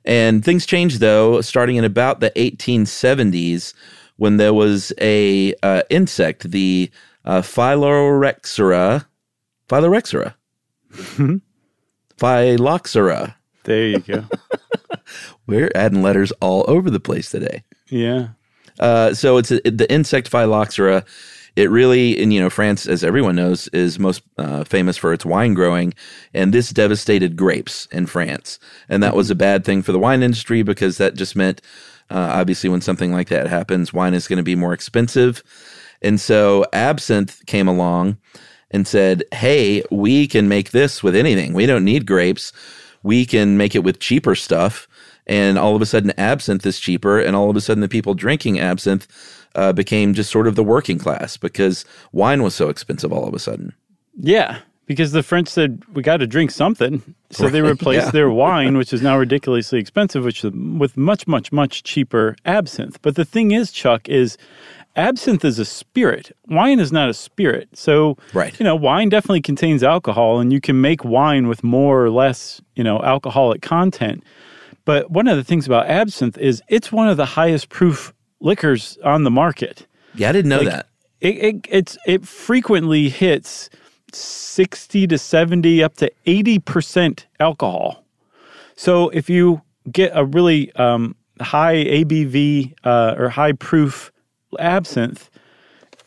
[0.04, 3.74] And things changed though, starting in about the 1870s,
[4.16, 6.90] when there was a uh, insect, the
[7.24, 9.04] uh, Phylorexera,
[9.68, 10.34] Phylorexera,
[12.18, 13.36] Phylloxera.
[13.64, 14.24] There you go.
[15.46, 17.64] We're adding letters all over the place today.
[17.88, 18.28] yeah.
[18.78, 21.04] Uh, so it's a, the insect Phylloxera.
[21.56, 25.26] It really, and you know, France, as everyone knows, is most uh, famous for its
[25.26, 25.92] wine growing,
[26.32, 30.22] and this devastated grapes in France, and that was a bad thing for the wine
[30.22, 31.60] industry because that just meant,
[32.08, 35.42] uh, obviously, when something like that happens, wine is going to be more expensive,
[36.00, 38.16] and so absinthe came along
[38.70, 41.52] and said, "Hey, we can make this with anything.
[41.52, 42.52] We don't need grapes.
[43.02, 44.88] We can make it with cheaper stuff."
[45.26, 48.14] And all of a sudden, absinthe is cheaper, and all of a sudden, the people
[48.14, 49.06] drinking absinthe
[49.54, 53.34] uh, became just sort of the working class because wine was so expensive all of
[53.34, 53.74] a sudden.
[54.16, 58.10] Yeah, because the French said we got to drink something, so they replaced yeah.
[58.10, 63.00] their wine, which is now ridiculously expensive, which with much, much, much cheaper absinthe.
[63.02, 64.36] But the thing is, Chuck, is
[64.96, 66.36] absinthe is a spirit.
[66.48, 67.68] Wine is not a spirit.
[67.74, 68.58] So, Right.
[68.58, 72.60] you know, wine definitely contains alcohol, and you can make wine with more or less,
[72.74, 74.22] you know, alcoholic content.
[74.84, 78.98] But one of the things about absinthe is it's one of the highest proof liquors
[79.04, 79.86] on the market.
[80.14, 80.86] Yeah, I didn't know Like, that.
[81.20, 83.68] It, it it's it frequently hits
[84.12, 88.02] sixty to seventy up to eighty percent alcohol.
[88.74, 89.60] So if you
[89.92, 94.09] get a really um, high ABV uh, or high proof
[94.58, 95.30] absinthe,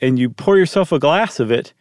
[0.02, 1.74] and you pour yourself a glass of it,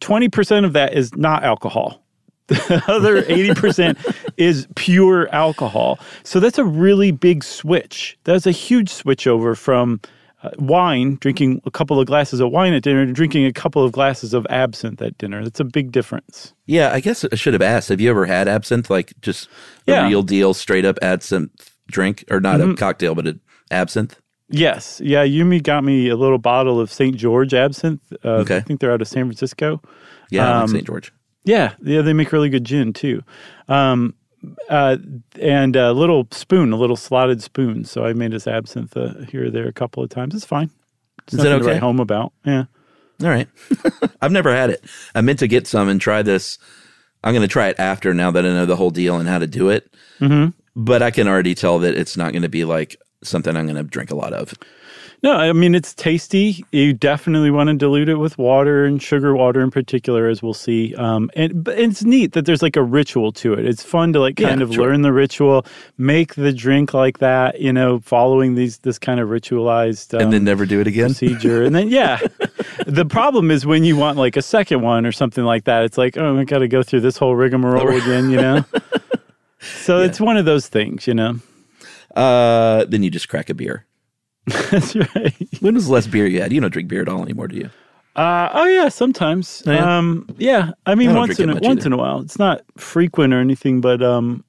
[0.00, 2.02] twenty percent of that is not alcohol.
[2.48, 3.96] The other 80%
[4.36, 5.98] is pure alcohol.
[6.22, 8.16] So that's a really big switch.
[8.22, 10.00] That's a huge switch over from
[10.44, 13.82] uh, wine, drinking a couple of glasses of wine at dinner, to drinking a couple
[13.84, 15.42] of glasses of absinthe at dinner.
[15.42, 16.52] That's a big difference.
[16.66, 17.88] Yeah, I guess I should have asked.
[17.88, 19.48] Have you ever had absinthe, like just
[19.86, 20.06] the Yeah.
[20.06, 21.50] real deal, straight up absinthe
[21.88, 23.40] drink, or not a cocktail, but an
[23.72, 24.20] absinthe?
[24.48, 25.00] Yes.
[25.04, 25.24] Yeah.
[25.24, 27.16] Yumi got me a little bottle of St.
[27.16, 28.00] George absinthe.
[28.24, 28.56] Uh, Okay.
[28.56, 29.80] I think they're out of San Francisco.
[30.30, 30.86] Yeah, like Um, St.
[30.86, 31.12] George.
[31.44, 33.22] Yeah, yeah, they make really good gin too.
[33.68, 34.14] Um,
[34.68, 34.96] uh,
[35.40, 37.84] and a little spoon, a little slotted spoon.
[37.84, 40.34] So I made us absinthe uh, here or there a couple of times.
[40.34, 40.70] It's fine.
[41.24, 41.72] It's Is that nothing to okay?
[41.74, 42.32] write home about.
[42.44, 42.64] Yeah.
[43.22, 43.48] All right.
[44.20, 44.84] I've never had it.
[45.14, 46.58] I meant to get some and try this.
[47.24, 49.38] I'm going to try it after now that I know the whole deal and how
[49.38, 49.92] to do it.
[50.20, 50.50] Mm-hmm.
[50.76, 53.76] But I can already tell that it's not going to be like something I'm going
[53.76, 54.54] to drink a lot of.
[55.22, 56.62] No, I mean it's tasty.
[56.72, 60.52] You definitely want to dilute it with water and sugar water in particular, as we'll
[60.54, 60.94] see.
[60.94, 63.64] Um, and but it's neat that there's like a ritual to it.
[63.64, 64.88] It's fun to like kind Yeah, of sure.
[64.88, 65.64] learn the ritual,
[65.96, 67.60] make the drink like that.
[67.62, 71.06] You know, following these this kind of ritualized um, and then never do it again.
[71.08, 71.62] procedure.
[71.64, 72.20] and then yeah,
[72.86, 75.82] the problem is when you want like a second one or something like that.
[75.84, 78.28] It's like oh, I got to go through this whole rigmarole again.
[78.30, 78.64] You know.
[79.84, 81.40] So it's one of those things, you know.
[82.16, 83.84] Uh, then you just crack a beer.
[84.46, 85.34] That's right.
[85.60, 86.52] When was the last beer you had?
[86.52, 87.70] You don't drink beer at all anymore, do you?
[88.14, 89.62] Uh, oh yeah, sometimes.
[89.66, 89.98] Yeah.
[89.98, 90.70] Um, yeah.
[90.86, 91.86] I mean, I once in a, once either.
[91.88, 92.20] in a while.
[92.20, 94.42] It's not frequent or anything, but um,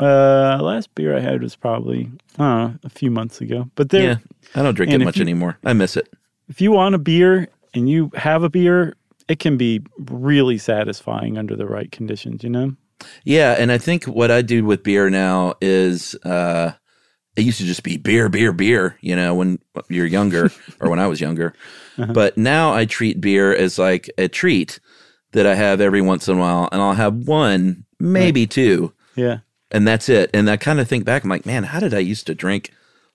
[0.00, 3.68] uh, last beer I had was probably I don't know, a few months ago.
[3.74, 4.16] But there, Yeah.
[4.54, 5.58] I don't drink it much you- anymore.
[5.64, 6.08] I miss it.
[6.48, 8.96] if you want a beer and you have a beer,
[9.28, 12.42] it can be really satisfying under the right conditions.
[12.42, 12.76] You know.
[13.24, 16.72] Yeah, and I think what I do with beer now is uh
[17.36, 20.98] it used to just be beer, beer, beer, you know, when you're younger or when
[20.98, 21.54] I was younger.
[21.98, 22.12] Uh-huh.
[22.12, 24.78] But now I treat beer as like a treat
[25.32, 29.38] that I have every once in a while and I'll have one, maybe two, Yeah.
[29.70, 30.28] and that's it.
[30.34, 32.70] And I kind of think back, I'm like, man, how did I used to drink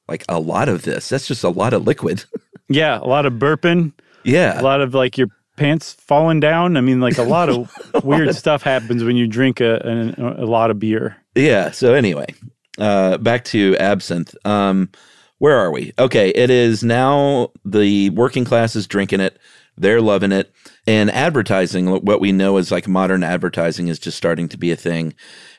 [0.07, 1.09] like a lot of this?
[1.09, 2.25] That's just a lot of liquid.
[2.69, 2.99] Yeah.
[2.99, 3.93] A lot of burping.
[4.25, 4.59] yeah.
[4.59, 6.75] A lot of like your pants falling down.
[6.75, 7.71] I mean, like a lot of
[8.03, 11.15] weird stuff happens when you drink a, a, a lot of beer.
[11.33, 11.71] Yeah.
[11.71, 12.25] So anyway,
[12.77, 14.35] uh, back to absinthe.
[14.45, 14.89] Um,
[15.39, 15.93] where are we?
[15.99, 19.37] Okay, it is now the working class is drinking it.
[19.77, 20.51] They're loving it,
[20.87, 22.03] and advertising.
[22.03, 25.13] What we know is like modern advertising is just starting to be a thing.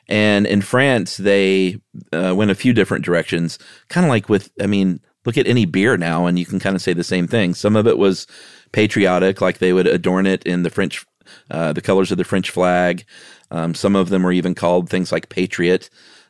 [0.09, 1.79] And in France, they
[2.11, 5.65] uh, went a few different directions, kind of like with, I mean, look at any
[5.65, 7.53] beer now, and you can kind of say the same thing.
[7.53, 8.27] Some of it was
[8.71, 11.05] patriotic, like they would adorn it in the French,
[11.51, 13.05] uh, the colors of the French flag.
[13.51, 15.89] Um, some of them were even called things like Patriot.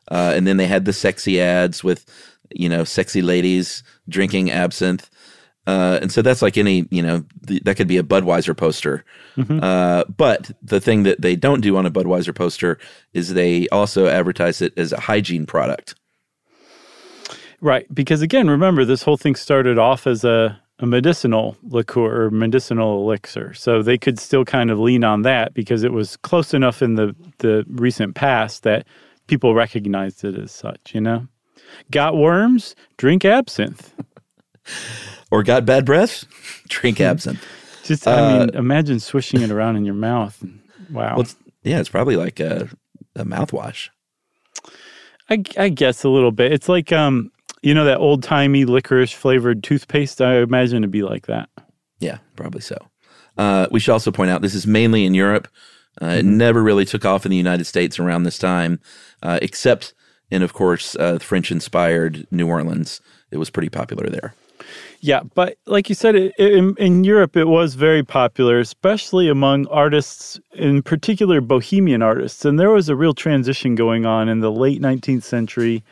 [0.10, 2.06] Uh, and then they had the sexy ads with,
[2.52, 5.10] you know, sexy ladies drinking absinthe.
[5.68, 9.06] Uh, and so that's like any, you know, th- that could be a Budweiser poster.
[9.38, 9.60] Mm-hmm.
[9.62, 12.80] Uh, but the thing that they don't do on a Budweiser poster
[13.14, 15.94] is they also advertise it as a hygiene product.
[17.62, 17.86] Right.
[17.94, 23.04] Because again, remember, this whole thing started off as a, a medicinal liqueur or medicinal
[23.04, 23.54] elixir.
[23.54, 26.96] So they could still kind of lean on that because it was close enough in
[26.96, 28.88] the, the recent past that
[29.30, 31.28] people recognized it as such, you know?
[31.92, 32.76] Got worms?
[32.98, 33.94] Drink absinthe.
[35.32, 36.26] Or got bad breath?
[36.70, 37.46] Drink absinthe.
[37.84, 40.44] Just, I mean, imagine swishing it around in your mouth.
[40.92, 41.14] Wow.
[41.14, 42.70] Well, it's, yeah, it's probably like a,
[43.16, 43.90] a mouthwash.
[45.30, 46.52] I, I guess a little bit.
[46.52, 50.22] It's like, um, you know, that old timey licorice flavored toothpaste.
[50.22, 51.50] I imagine it'd be like that.
[52.00, 52.78] Yeah, probably so.
[53.38, 55.48] Uh, we should also point out this is mainly in Europe.
[56.02, 58.80] Uh, It never really took off in the United States around this time,
[59.22, 59.94] uh, except
[60.32, 63.02] in, of course, uh, French inspired New Orleans.
[63.32, 64.34] It was pretty popular there.
[65.02, 69.66] Yeah, but like you said, it, in, in Europe, it was very popular, especially among
[69.68, 72.44] artists, in particular bohemian artists.
[72.44, 75.84] And there was a real transition going on in the late 19th century,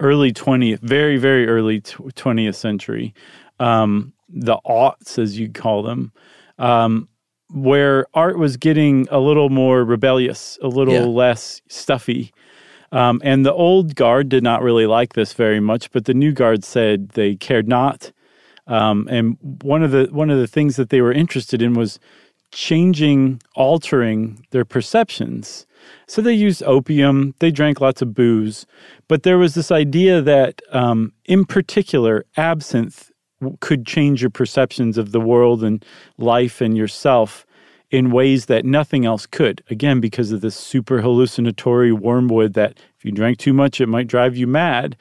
[0.00, 3.14] early 20th, very, very early 20th century,
[3.58, 6.12] um, the aughts, as you call them,
[6.58, 7.08] um,
[7.52, 11.06] where art was getting a little more rebellious, a little Yeah.
[11.06, 12.32] less stuffy.
[12.92, 16.32] Um, and the old guard did not really like this very much, but the new
[16.32, 18.12] guard said they cared not.
[18.66, 21.98] Um, and one of the one of the things that they were interested in was
[22.52, 25.66] changing, altering their perceptions.
[26.06, 28.66] So they used opium, they drank lots of booze,
[29.08, 33.10] but there was this idea that, um, in particular, absinthe
[33.60, 35.84] could change your perceptions of the world and
[36.18, 37.46] life and yourself
[37.92, 39.62] in ways that nothing else could.
[39.68, 44.06] Again, because of this super hallucinatory wormwood that if you drank too much, it might
[44.06, 44.96] drive you mad.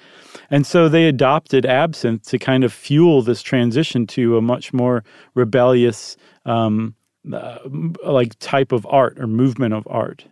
[0.49, 5.05] And so they adopted absinthe to kind of fuel this transition to a much more
[5.35, 6.93] rebellious, um,
[7.31, 7.59] uh,
[8.03, 10.25] like type of art or movement of art.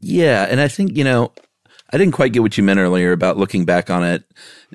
[0.00, 1.32] Yeah, and I think you know,
[1.90, 4.22] I didn't quite get what you meant earlier about looking back on it.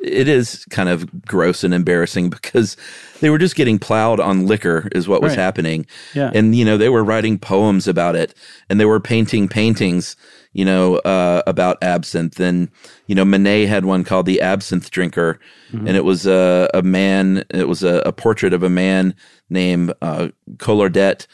[0.01, 2.75] It is kind of gross and embarrassing because
[3.21, 5.39] they were just getting plowed on liquor, is what was Right.
[5.39, 5.85] happening.
[6.15, 6.31] Yeah.
[6.33, 8.33] and you know they were writing poems about it,
[8.69, 10.15] and they were painting paintings,
[10.53, 12.39] you know, uh, about absinthe.
[12.39, 12.69] And
[13.07, 15.39] you know, Manet had one called "The Absinthe Drinker,"
[15.71, 17.43] and it was a, a man.
[17.51, 19.13] It was a, a portrait of a man
[19.49, 21.27] named uh, Collardet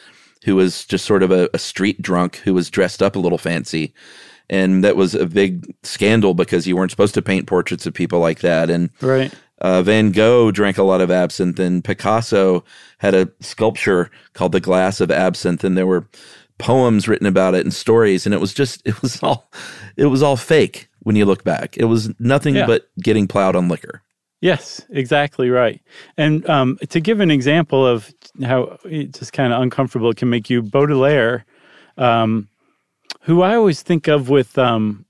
[0.46, 3.38] who was just sort of a, a street drunk who was dressed up a little
[3.38, 3.94] fancy.
[4.50, 8.20] And that was a big scandal because you weren't supposed to paint portraits of people
[8.20, 8.70] like that.
[8.70, 9.32] And Right.
[9.62, 12.64] uh, Van Gogh drank a lot of absinthe, and Picasso
[12.98, 16.08] had a sculpture called "The Glass of Absinthe," and there were
[16.58, 18.26] poems written about it and stories.
[18.26, 19.50] And it was just, it was all,
[19.96, 21.78] it was all fake when you look back.
[21.78, 22.66] It was nothing Yeah.
[22.66, 24.02] but getting plowed on liquor.
[24.42, 25.82] Yes, exactly right.
[26.18, 28.10] And um, to give an example of
[28.44, 31.46] how it's just kind of uncomfortable it can make you, Baudelaire,
[31.98, 32.48] um,
[33.30, 35.06] who I always think of with um,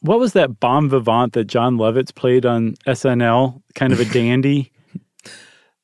[0.00, 3.60] what was that bon vivant that Jon Lovitz played on SNL?
[3.74, 4.72] Kind of a dandy.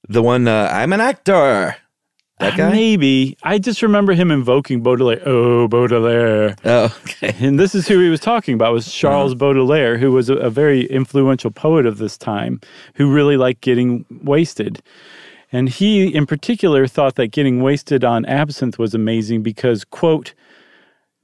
[0.09, 1.75] The one, uh, I'm an actor.
[2.39, 2.71] That guy.
[2.71, 3.37] Maybe.
[3.43, 5.21] I just remember him invoking Baudelaire.
[5.27, 6.55] Oh, Baudelaire.
[6.65, 7.35] Oh, okay.
[7.41, 10.49] And this is who he was talking about was Charles Baudelaire, who was a, a
[10.49, 12.61] very influential poet of this time,
[12.95, 14.81] who really liked getting wasted.
[15.51, 20.35] And he, in particular, thought that getting wasted on absinthe was amazing because, quote,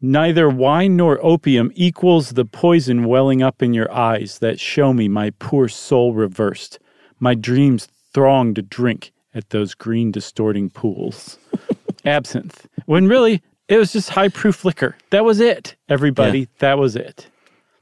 [0.03, 5.09] neither wine nor opium equals the poison welling up in your eyes that show me
[5.09, 6.79] my poor soul reversed.
[7.19, 11.39] My dreams throng to drink at those green distorting pools.
[12.05, 12.67] absinthe.
[12.87, 14.97] When really, it was just high proof liquor.
[15.11, 16.49] That was it, everybody.
[16.59, 17.29] That was it.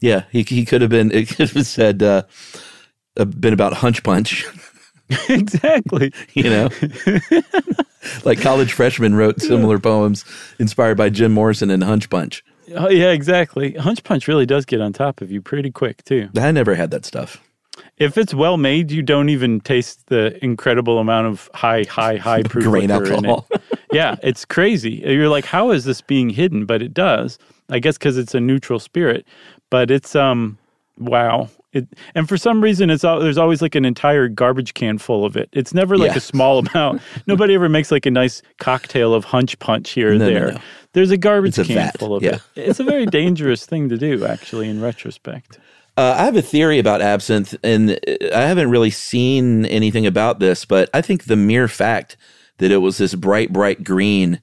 [0.00, 1.10] Yeah, he he could have been.
[1.12, 2.22] It could have said uh,
[3.14, 4.46] been about hunch punch.
[5.28, 6.12] exactly.
[6.34, 6.68] You know,
[8.24, 10.24] like college freshmen wrote similar poems
[10.58, 12.44] inspired by Jim Morrison and Hunch Punch.
[12.76, 13.72] Oh, yeah, exactly.
[13.72, 16.28] Hunch punch really does get on top of you pretty quick, too.
[16.36, 17.42] I never had that stuff.
[17.96, 22.42] If it's well made, you don't even taste the incredible amount of high, high, high
[22.44, 23.46] proof Grain in alcohol.
[23.50, 23.62] it.
[23.92, 25.02] yeah, it's crazy.
[25.04, 26.64] You're like, how is this being hidden?
[26.64, 27.38] But it does.
[27.68, 29.26] I guess because it's a neutral spirit.
[29.70, 30.58] But it's um,
[30.98, 31.48] wow.
[31.72, 35.24] It, and for some reason, it's al- there's always like an entire garbage can full
[35.24, 35.48] of it.
[35.52, 36.16] It's never like Yeah.
[36.16, 37.00] a small amount.
[37.26, 40.52] Nobody ever makes like a nice cocktail of hunch punch here or No, no, there.
[40.52, 40.58] no.
[40.94, 42.36] There's a garbage a can vat, full of yeah.
[42.56, 42.68] it.
[42.68, 45.58] It's a very dangerous thing to do, actually, in retrospect.
[45.96, 47.98] Uh, I have a theory about absinthe, and
[48.34, 52.16] I haven't really seen anything about this, but I think the mere fact
[52.58, 54.40] that it was this bright, bright green,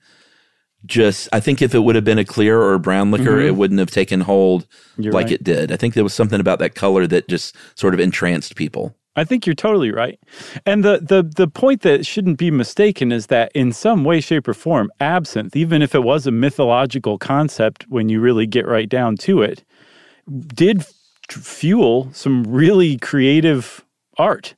[0.87, 3.55] just I think if it would have been a clear or a brown liquor, it
[3.55, 5.03] wouldn't have taken hold Mm-hmm.
[5.03, 5.33] You're like right.
[5.33, 5.71] it did.
[5.71, 8.95] I think there was something about that color that just sort of entranced people.
[9.15, 10.19] I think you're totally right.
[10.65, 14.47] And the, the the point that shouldn't be mistaken is that in some way, shape,
[14.47, 18.89] or form, absinthe, even if it was a mythological concept when you really get right
[18.89, 19.63] down to it,
[20.47, 20.93] did f-
[21.29, 23.83] fuel some really creative
[24.17, 24.55] art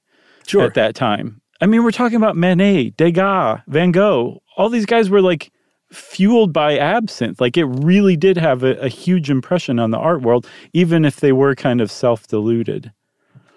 [0.47, 0.63] Sure.
[0.65, 1.41] at that time.
[1.61, 4.41] I mean, we're talking about Manet, Degas, Van Gogh.
[4.57, 5.51] All these guys were like
[5.91, 7.41] fueled by absinthe.
[7.41, 11.19] Like it really did have a, a huge impression on the art world, even if
[11.19, 12.91] they were kind of self deluded.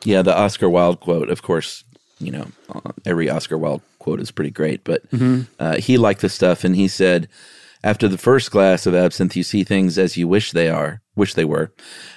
[0.05, 1.85] Yeah, the Oscar Wilde quote, of course,
[2.19, 5.03] you know, uh, every Oscar Wilde quote is pretty great, but
[5.61, 7.29] uh, he liked the stuff and he said,
[7.85, 11.35] after the first glass of absinthe, you see things as you wish they are, wish
[11.35, 11.73] they were.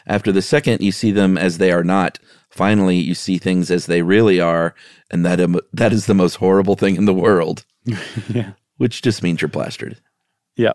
[0.06, 2.20] After the second, you see them as they are not.
[2.50, 4.76] Finally, you see things as they really are,
[5.12, 5.40] and that
[5.74, 7.66] that is the most horrible thing in the world.
[8.30, 8.52] Yeah.
[8.78, 9.98] Which just means you're plastered.
[10.56, 10.74] Yeah.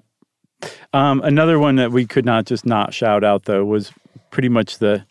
[0.92, 3.92] Um, another one that we could not just not shout out though was
[4.30, 5.04] pretty much the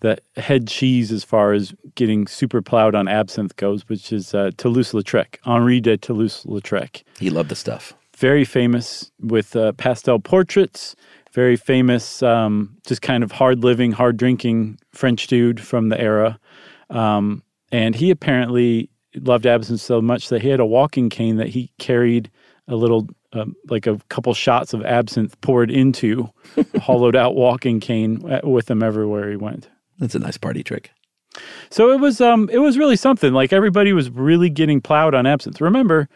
[0.00, 4.50] the head cheese as far as getting super plowed on absinthe goes, which is uh,
[4.56, 7.02] Toulouse-Lautrec, Henri de Toulouse-Lautrec.
[7.18, 7.92] He loved the stuff.
[8.16, 10.96] Very famous with uh, pastel portraits.
[11.32, 16.38] Very famous, um, just kind of hard living, hard drinking French dude from the era.
[16.88, 21.48] Um, and he apparently loved absinthe so much that he had a walking cane that
[21.48, 22.30] he carried
[22.68, 26.28] a little, um, like a couple shots of absinthe poured into
[26.80, 29.68] hollowed out walking cane uh, with him everywhere he went.
[29.98, 30.90] That's a nice party trick.
[31.70, 33.32] So it was um it was really something.
[33.32, 35.60] Like everybody was really getting plowed on absinthe.
[35.60, 36.08] Remember,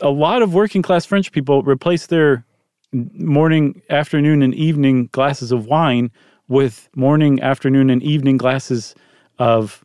[0.00, 2.44] a lot of working class French people replaced their
[2.92, 6.12] morning, afternoon, and evening glasses of wine
[6.46, 8.94] with morning, afternoon, and evening glasses
[9.38, 9.84] of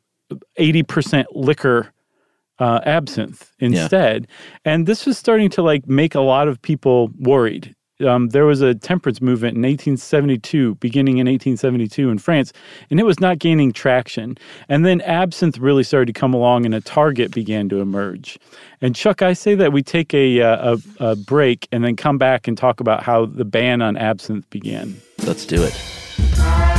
[0.57, 1.91] eighty percent liquor
[2.59, 4.27] uh, absinthe instead.
[4.65, 7.75] And this was starting to like make a lot of people worried.
[8.05, 12.53] Um, there was a temperance movement in 1872, beginning in 1872 in France,
[12.89, 14.37] and it was not gaining traction.
[14.69, 18.39] And then absinthe really started to come along, and a target began to emerge.
[18.79, 22.17] And Chuck, I say that we take a, uh, a, a break and then come
[22.17, 24.95] back and talk about how the ban on absinthe began.
[25.25, 26.78] Let's do it.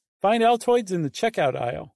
[0.21, 1.95] Find Altoids in the checkout aisle.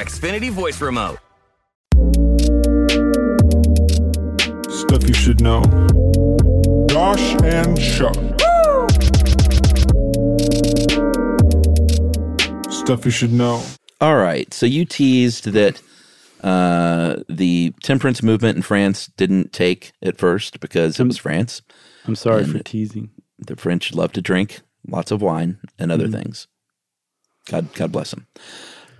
[0.01, 1.19] Xfinity voice remote.
[4.67, 5.61] Stuff you should know.
[6.89, 8.15] Josh and Chuck.
[12.71, 13.63] Stuff you should know.
[14.01, 14.51] All right.
[14.51, 15.79] So you teased that
[16.43, 21.61] uh, the temperance movement in France didn't take at first because it was France.
[22.05, 23.11] I'm sorry And- for teasing.
[23.37, 26.47] The French love to drink lots of wine and other things.
[27.47, 28.25] God, God bless them.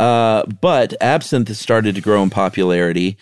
[0.02, 3.18] Uh, but absinthe started to grow in popularity,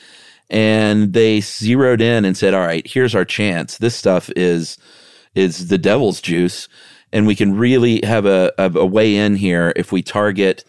[0.50, 3.78] and they zeroed in and said, "All right, here's our chance.
[3.78, 4.78] This stuff is
[5.36, 6.70] is the devil's juice,
[7.12, 10.64] and we can really have a, a, a way in here if we target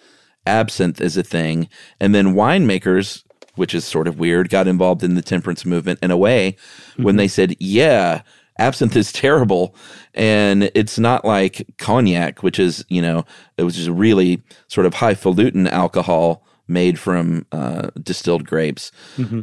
[0.48, 1.68] absinthe as a thing."
[2.00, 3.22] And then winemakers,
[3.54, 6.56] which is sort of weird, got involved in the temperance movement in a way
[6.96, 8.22] when they said, "Yeah."
[8.60, 9.74] Absinthe is terrible
[10.14, 13.24] and it's not like cognac which is you know
[13.56, 18.92] it was just really sort of highfalutin alcohol made from uh, distilled grapes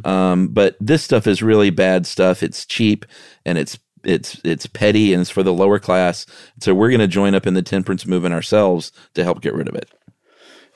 [0.06, 3.04] um, but this stuff is really bad stuff it's cheap
[3.44, 6.24] and it's it's it's petty and it's for the lower class
[6.60, 9.68] so we're going to join up in the temperance movement ourselves to help get rid
[9.68, 9.90] of it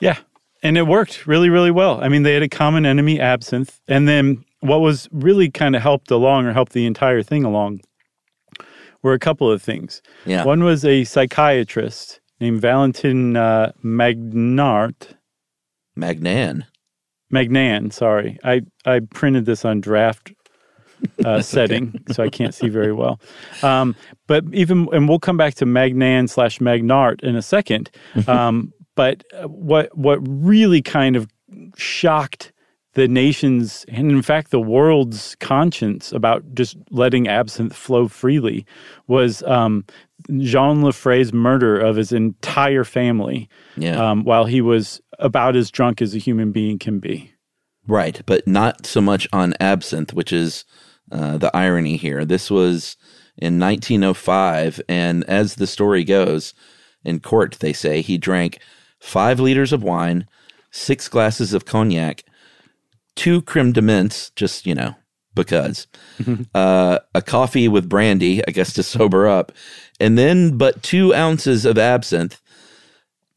[0.02, 0.18] Yeah.
[0.64, 2.02] And it worked really, really well.
[2.02, 3.80] I mean, they had a common enemy, absinthe.
[3.88, 7.80] And then what was really kind of helped along or helped the entire thing along
[9.02, 10.02] were a couple of things.
[10.26, 10.44] Yeah.
[10.44, 15.14] One was a psychiatrist named Valentin uh, Magnart.
[15.96, 16.66] magnan
[17.30, 18.38] Magnan, sorry.
[18.44, 20.32] I, I printed this on draft
[21.24, 23.18] uh, setting, so I can't see very well.
[23.62, 23.96] Um,
[24.26, 27.90] but even, and we'll come back to Magnan slash Magnart in a second.
[28.28, 31.26] Um, but what what really kind of
[31.76, 32.51] shocked
[32.94, 38.66] the nation's and in fact the world's conscience about just letting absinthe flow freely
[39.06, 39.84] was um,
[40.40, 44.10] Jean Lanfray's murder of his entire family Yeah.
[44.10, 47.32] um, while he was about as drunk as a human being can be.
[47.86, 50.64] Right, but not so much on absinthe, which is
[51.10, 52.24] uh, the irony here.
[52.24, 52.96] This was
[53.36, 56.54] in 1905, and as the story goes,
[57.04, 58.58] in court, they say he drank
[59.00, 60.26] five liters of wine,
[60.70, 62.22] six glasses of cognac,
[63.16, 64.94] two creme de menthe, just, you know,
[65.34, 65.86] because,
[66.54, 69.52] uh, a coffee with brandy, I guess to sober up,
[70.00, 72.40] and then but two ounces of absinthe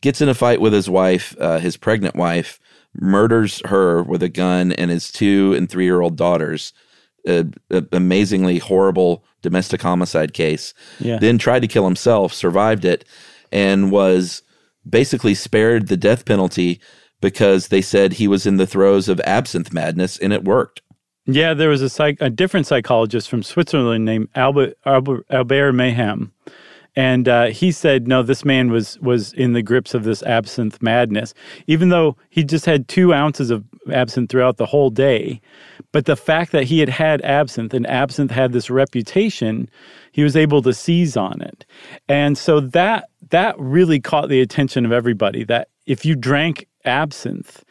[0.01, 2.59] gets in a fight with his wife, uh, his pregnant wife,
[2.93, 6.73] murders her with a gun and his two and three year old daughters.
[7.27, 7.47] A
[7.91, 10.75] amazingly horrible domestic homicide case.
[10.99, 11.17] Yeah.
[11.17, 13.03] Then tried to kill himself, survived it,
[13.51, 14.43] and was
[14.87, 16.79] basically spared the death penalty
[17.21, 20.81] because they said he was in the throes of absinthe madness and it worked.
[21.27, 26.29] Yeah, there was a psych, a different psychologist from Switzerland named Albert Albert, Albert Mahaim,
[26.95, 30.83] and uh, he said no, this man was was in the grips of this absinthe
[30.83, 31.33] madness,
[31.65, 35.41] even though he just had two ounces of absinthe throughout the whole day.
[35.91, 39.67] But the fact that he had had absinthe and absinthe had this reputation,
[40.11, 41.65] he was able to seize on it,
[42.07, 45.43] and so that that really caught the attention of everybody.
[45.43, 47.63] That if you drank absinthe,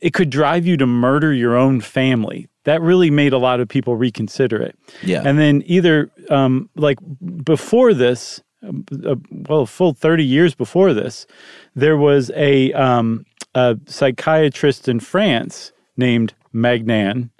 [0.00, 2.48] it could drive you to murder your own family.
[2.64, 4.76] That really made a lot of people reconsider it.
[5.02, 5.22] Yeah.
[5.24, 6.98] And then either um, like
[7.44, 11.26] before this, uh, well, a full 30 years before this,
[11.74, 17.30] there was a, um, a psychiatrist in France named Magnan,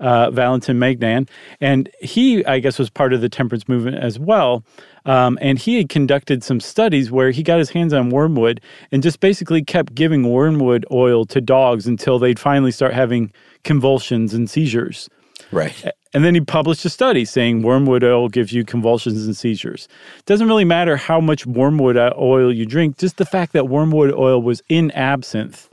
[0.00, 1.28] uh, Valentin Magnan,
[1.60, 4.64] and he, I guess, was part of the temperance movement as well.
[5.04, 8.60] Um, and he had conducted some studies where he got his hands on wormwood
[8.92, 13.32] and just basically kept giving wormwood oil to dogs until they'd finally start having
[13.64, 15.08] convulsions and seizures.
[15.50, 15.84] Right.
[16.14, 19.88] And then he published a study saying wormwood oil gives you convulsions and seizures.
[20.26, 24.40] Doesn't really matter how much wormwood oil you drink, just the fact that wormwood oil
[24.40, 25.68] was in absinthe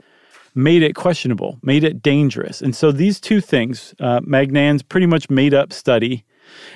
[0.54, 2.60] made it questionable, made it dangerous.
[2.60, 6.24] And so these two things, uh, Magnan's pretty much made up study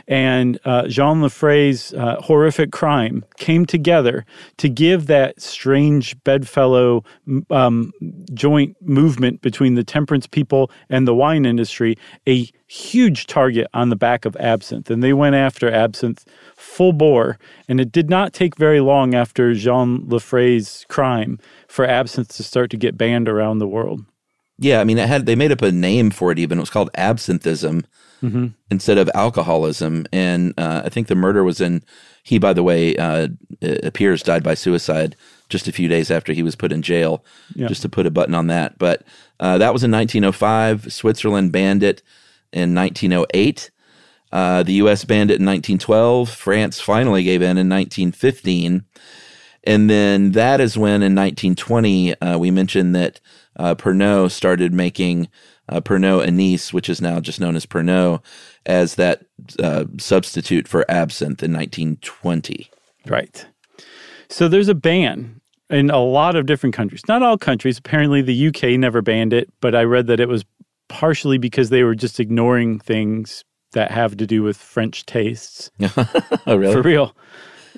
[0.06, 4.24] and uh, Jean Lanfray's uh, horrific crime came together
[4.58, 7.04] to give that strange bedfellow
[7.50, 7.92] um,
[8.32, 11.96] joint movement between the temperance people and the wine industry
[12.26, 14.90] a huge target on the back of absinthe.
[14.90, 16.24] And they went after absinthe
[16.56, 17.38] full bore.
[17.68, 22.70] And it did not take very long after Jean Lanfray's crime for absinthe to start
[22.70, 24.04] to get banned around the world.
[24.58, 26.38] Yeah, I mean, it had they made up a name for it.
[26.38, 27.84] Even it was called absinthism
[28.24, 28.46] mm-hmm.
[28.70, 30.06] instead of alcoholism.
[30.12, 31.82] And uh, I think the murder was in.
[32.22, 33.28] He, by the way, uh,
[33.62, 35.14] appears died by suicide
[35.50, 37.24] just a few days after he was put in jail.
[37.54, 37.68] Yeah.
[37.68, 39.02] Just to put a button on that, but
[39.40, 40.92] uh, that was in 1905.
[40.92, 42.02] Switzerland banned it
[42.52, 43.70] in 1908.
[44.32, 45.04] Uh, the U.S.
[45.04, 46.28] banned it in 1912.
[46.28, 48.84] France finally gave in in 1915.
[49.64, 53.20] And then that is when in 1920 uh, we mentioned that
[53.56, 55.28] uh, Pernod started making
[55.68, 58.22] uh, Pernod Anise, which is now just known as Pernod,
[58.66, 59.24] as that
[59.62, 62.70] uh, substitute for absinthe in 1920.
[63.06, 63.46] Right.
[64.28, 65.40] So there's a ban
[65.70, 67.02] in a lot of different countries.
[67.08, 67.78] Not all countries.
[67.78, 70.44] Apparently, the UK never banned it, but I read that it was
[70.88, 75.70] partially because they were just ignoring things that have to do with French tastes.
[76.46, 76.72] oh, really?
[76.72, 77.16] For real.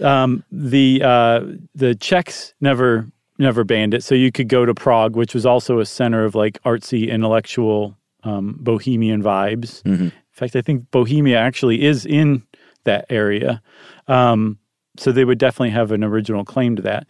[0.02, 1.40] Um, the uh,
[1.74, 5.78] the Czechs never never banned it, so you could go to Prague, which was also
[5.80, 9.82] a center of like artsy, intellectual, um, bohemian vibes.
[9.82, 10.04] Mm-hmm.
[10.04, 12.42] In fact, I think Bohemia actually is in
[12.84, 13.62] that area,
[14.08, 14.58] um,
[14.98, 17.06] so they would definitely have an original claim to that.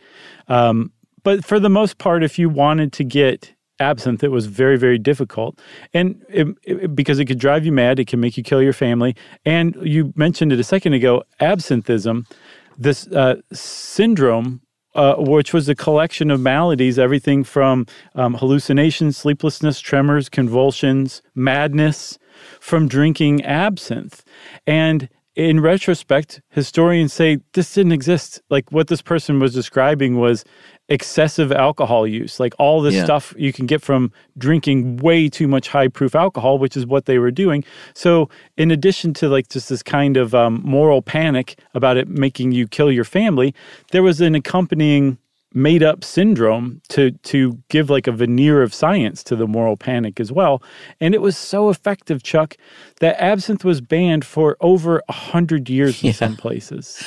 [0.49, 4.79] Um, but for the most part, if you wanted to get absinthe, it was very,
[4.79, 5.61] very difficult.
[5.93, 8.73] And it, it, because it could drive you mad, it can make you kill your
[8.73, 9.15] family.
[9.45, 12.31] And you mentioned it a second ago absinthism,
[12.79, 14.61] this uh, syndrome.
[14.97, 17.85] Uh, which was a collection of maladies, everything from
[18.15, 22.19] um, hallucinations, sleeplessness, tremors, convulsions, madness,
[22.61, 24.25] from drinking absinthe.
[24.67, 28.41] And in retrospect, historians say this didn't exist.
[28.49, 30.45] Like what this person was describing was
[30.89, 33.05] excessive alcohol use, like all this yeah.
[33.05, 37.07] stuff you can get from drinking way too much high proof alcohol, which is what
[37.07, 37.65] they were doing.
[37.95, 42.53] So, in addition to like just this kind of um, moral panic about it making
[42.53, 43.55] you kill your family,
[43.91, 45.19] there was an accompanying
[45.57, 50.21] made up syndrome to to give like a veneer of science to the moral panic
[50.21, 50.63] as well
[51.01, 52.57] and it was so effective chuck
[53.01, 57.03] that absinthe was banned for over a hundred years in some places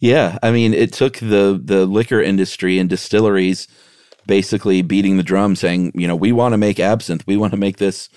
[0.00, 3.68] yeah, I mean, it took the the liquor industry and distilleries
[4.26, 7.56] basically beating the drum, saying, you know, we want to make absinthe, we want to
[7.56, 8.08] make this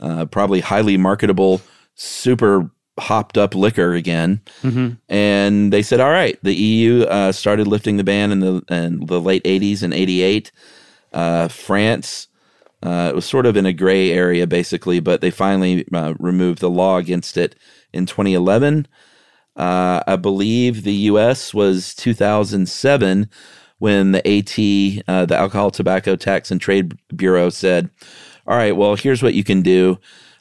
[0.00, 1.60] uh, probably highly marketable,
[1.94, 4.40] super hopped up liquor again.
[4.62, 4.94] Mm-hmm.
[5.08, 6.38] And they said, all right.
[6.42, 10.52] The EU uh, started lifting the ban in the in the late '80s and '88.
[11.12, 12.26] Uh, France.
[12.80, 16.60] Uh, it was sort of in a gray area, basically, but they finally uh, removed
[16.60, 17.56] the law against it
[17.92, 18.86] in 2011.
[19.58, 21.52] Uh, I believe the U.S.
[21.52, 23.28] was 2007
[23.78, 27.90] when the AT, uh, the Alcohol, Tobacco Tax and Trade Bureau, said,
[28.46, 29.98] "All right, well, here's what you can do.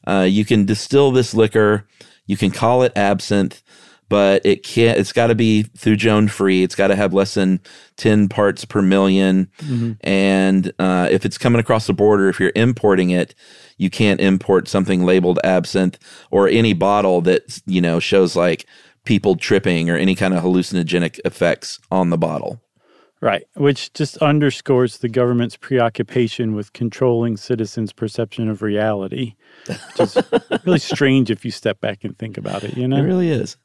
[0.07, 1.85] Uh, you can distill this liquor.
[2.27, 3.63] You can call it absinthe."
[4.09, 4.97] But it can't.
[4.97, 6.63] It's got to be thujone free.
[6.63, 7.59] It's got to have less than
[7.97, 9.91] ten parts per 1000000 mm-hmm.
[9.99, 13.35] And uh, if it's coming across the border, if you're importing it,
[13.77, 15.99] you can't import something labeled absinthe
[16.31, 18.65] or any bottle that you know shows like
[19.07, 22.61] people tripping or any kind of hallucinogenic effects on the bottle.
[23.19, 29.33] Right, which just underscores the government's preoccupation with controlling citizens' perception of reality.
[29.65, 30.17] Which is
[30.65, 32.97] really strange if you step back and think about it, you know?
[32.97, 33.57] It really is.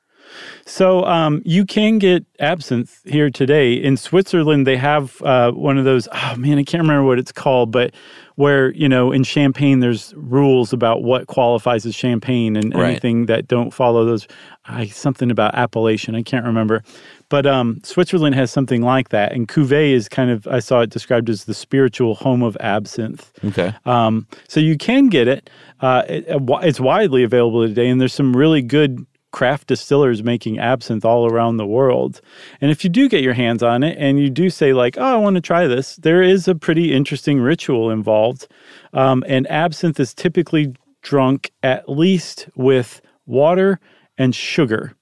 [0.65, 4.67] So um, you can get absinthe here today in Switzerland.
[4.67, 6.09] They have uh, one of those.
[6.13, 7.93] Oh man, I can't remember what it's called, but
[8.37, 12.91] where you know in champagne there's rules about what qualifies as champagne and right.
[12.91, 14.27] anything that don't follow those.
[14.67, 16.15] I, something about appellation.
[16.15, 16.85] I can't remember,
[17.29, 20.91] but um, Switzerland has something like that, and Couvet is kind of I saw it
[20.91, 23.33] described as the spiritual home of absinthe.
[23.45, 25.51] Okay, um, so you can get it.
[25.81, 26.25] Uh, it.
[26.29, 31.57] It's widely available today, and there's some really good craft distillers making absinthe all around
[31.57, 32.21] the world.
[32.61, 35.15] And if you do get your hands on it and you do say, like, oh,
[35.15, 38.47] I want to try this, there is a pretty interesting ritual involved.
[38.93, 43.81] Um, and absinthe is typically drunk at least with water
[44.19, 44.95] and sugar.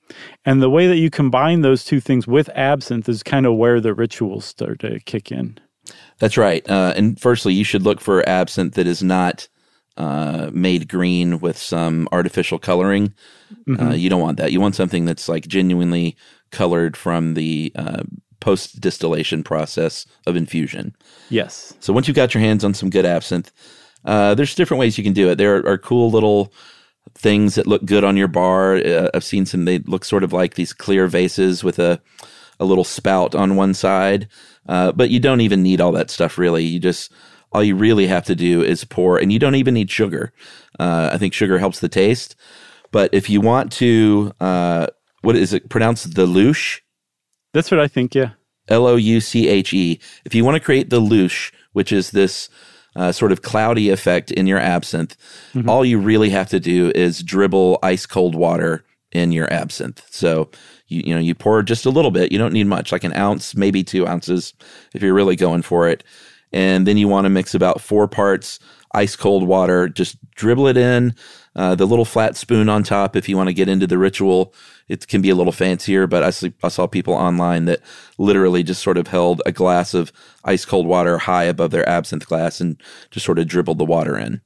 [0.44, 3.80] And the way that you combine those two things with absinthe is kind of where
[3.80, 5.58] the rituals start to kick in.
[6.18, 6.68] That's right.
[6.68, 9.48] Uh, and firstly, you should look for absinthe that is not
[10.00, 13.12] uh, made green with some artificial coloring.
[13.68, 13.88] Mm-hmm.
[13.88, 14.50] Uh, you don't want that.
[14.50, 16.16] You want something that's like genuinely
[16.50, 18.02] colored from the uh,
[18.40, 20.96] post distillation process of infusion.
[21.28, 21.74] Yes.
[21.80, 23.52] So once you've got your hands on some good absinthe,
[24.06, 25.34] uh, there's different ways you can do it.
[25.36, 26.54] There are, are cool little
[27.14, 28.76] things that look good on your bar.
[28.76, 29.66] Uh, I've seen some.
[29.66, 32.00] They look sort of like these clear vases with a
[32.58, 34.28] a little spout on one side.
[34.66, 36.64] Uh, but you don't even need all that stuff really.
[36.64, 37.12] You just
[37.52, 40.32] all you really have to do is pour, and you don't even need sugar.
[40.78, 42.36] Uh, I think sugar helps the taste.
[42.92, 44.86] But if you want to, uh,
[45.22, 46.14] what is it pronounced?
[46.14, 46.80] The louche.
[47.52, 48.14] That's what I think.
[48.14, 48.30] Yeah.
[48.68, 49.98] L O U C H E.
[50.24, 52.48] If you want to create the louche, which is this
[52.96, 55.16] uh, sort of cloudy effect in your absinthe,
[55.54, 55.68] Mm-hmm.
[55.68, 60.02] all you really have to do is dribble ice cold water in your absinthe.
[60.10, 60.50] So
[60.86, 62.30] you you know you pour just a little bit.
[62.32, 64.54] You don't need much, like an ounce, maybe two ounces,
[64.94, 66.04] if you're really going for it.
[66.52, 68.58] And then you want to mix about four parts
[68.92, 69.88] ice cold water.
[69.88, 71.14] Just dribble it in.
[71.56, 74.54] Uh, the little flat spoon on top, if you want to get into the ritual,
[74.88, 76.06] it can be a little fancier.
[76.06, 77.80] But I, see, I saw people online that
[78.18, 80.12] literally just sort of held a glass of
[80.44, 82.80] ice cold water high above their absinthe glass and
[83.10, 84.40] just sort of dribbled the water in.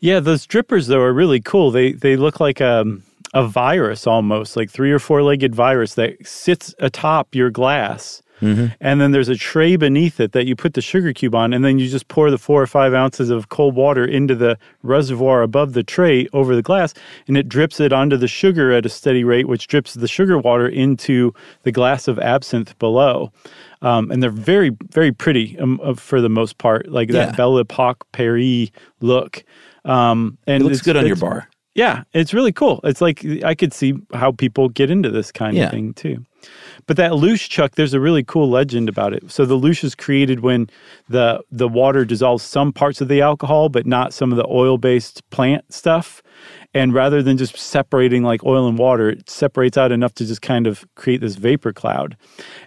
[0.00, 1.70] Yeah, those drippers though are really cool.
[1.70, 6.26] They they look like um, a virus almost, like three or four legged virus that
[6.26, 8.22] sits atop your glass.
[8.40, 11.64] And then there's a tray beneath it that you put the sugar cube on, and
[11.64, 15.42] then you just pour the four or five ounces of cold water into the reservoir
[15.42, 16.94] above the tray over the glass,
[17.26, 20.38] and it drips it onto the sugar at a steady rate, which drips the sugar
[20.38, 21.32] water into
[21.64, 23.32] the glass of absinthe below.
[23.82, 27.58] Um, and they're very, very pretty um, uh, for the most part, like that Belle
[27.58, 28.70] Epoque Paris
[29.00, 29.44] look.
[29.84, 31.48] Um, and It looks good on your bar.
[31.74, 32.80] yeah, it's really cool.
[32.82, 35.66] It's like I could see how people get into this kind Yeah.
[35.66, 36.24] of thing too.
[36.88, 39.30] But that louche, Chuck, there's a really cool legend about it.
[39.30, 40.70] So the louche is created when
[41.08, 44.78] the the water dissolves some parts of the alcohol, but not some of the oil
[44.78, 46.22] based plant stuff.
[46.72, 50.40] And rather than just separating like oil and water, it separates out enough to just
[50.40, 52.16] kind of create this vapor cloud.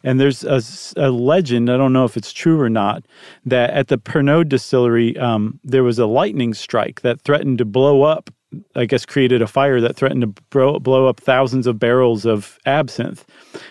[0.03, 3.05] And there's a legend, I don't know if it's true or not,
[3.45, 8.03] that at the Pernod distillery, um, there was a lightning strike that threatened to blow
[8.03, 8.29] up
[8.75, 12.59] I guess, created a fire that threatened to blow, blow up thousands of barrels of
[12.65, 13.25] absinthe.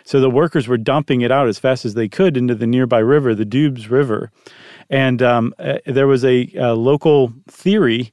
[0.05, 2.99] So the workers were dumping it out as fast as they could into the nearby
[2.99, 4.31] river, the Doubs River.
[4.89, 8.13] And um, uh, there was a, a local theory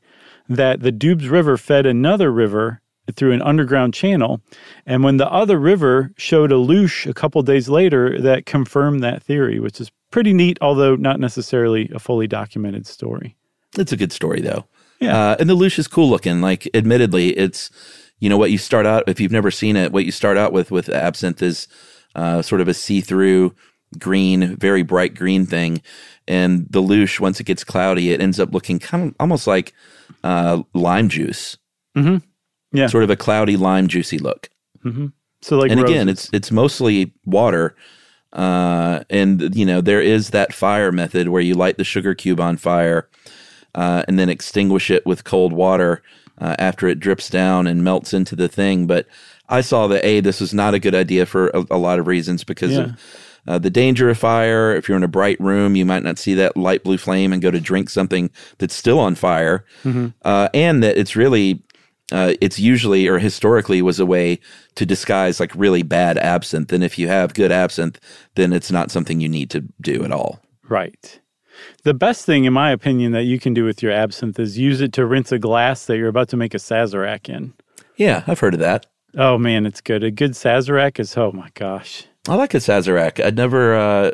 [0.50, 2.82] that the Doubs River fed another river
[3.16, 4.42] through an underground channel.
[4.86, 9.24] And when the other river showed a louche a couple days later, that confirmed that
[9.24, 13.36] theory, which is pretty neat, although not necessarily a fully documented story.
[13.78, 14.66] It's a good story though.
[15.00, 15.32] Yeah.
[15.32, 16.42] Uh, and the louche is cool looking.
[16.42, 17.70] Like, admittedly, it's
[18.20, 19.92] you know what you start out if you've never seen it.
[19.92, 21.68] What you start out with with absinthe is
[22.16, 23.54] uh, sort of a see through
[23.98, 25.82] green, very bright green thing,
[26.28, 29.74] and the louche once it gets cloudy, it ends up looking kind of almost like
[30.24, 31.58] uh, lime juice.
[31.96, 32.18] Mm-hmm.
[32.74, 32.88] Yeah.
[32.88, 34.50] sort of a cloudy lime juicy look.
[35.42, 37.76] So like and again, it's it's mostly water.
[38.34, 42.40] Uh, and you know there is that fire method where you light the sugar cube
[42.40, 43.10] on fire,
[43.76, 46.02] uh, and then extinguish it with cold water
[46.40, 48.88] uh, after it drips down and melts into the thing.
[48.88, 49.08] But
[49.50, 52.08] I saw that a this was not a good idea for a, a lot of
[52.08, 52.80] reasons because Yeah.
[52.84, 53.00] of
[53.48, 54.76] uh, the danger of fire.
[54.76, 57.42] If you're in a bright room, you might not see that light blue flame and
[57.42, 59.64] go to drink something that's still on fire,
[60.26, 61.64] uh, and that it's really
[62.12, 64.40] uh, it's usually or historically was a way
[64.76, 66.74] to disguise like really bad absinthe.
[66.74, 68.00] And if you have good absinthe,
[68.36, 70.42] then it's not something you need to do at all.
[70.68, 71.20] Right.
[71.84, 74.82] The best thing, in my opinion, that you can do with your absinthe is use
[74.82, 77.54] it to rinse a glass that you're about to make a Sazerac in.
[77.96, 78.86] Yeah, I've heard of that.
[79.16, 80.04] Oh man, it's good.
[80.04, 82.06] A good Sazerac is oh my gosh.
[82.28, 83.24] I like a Sazerac.
[83.24, 83.76] I'd never.
[83.76, 84.12] Uh,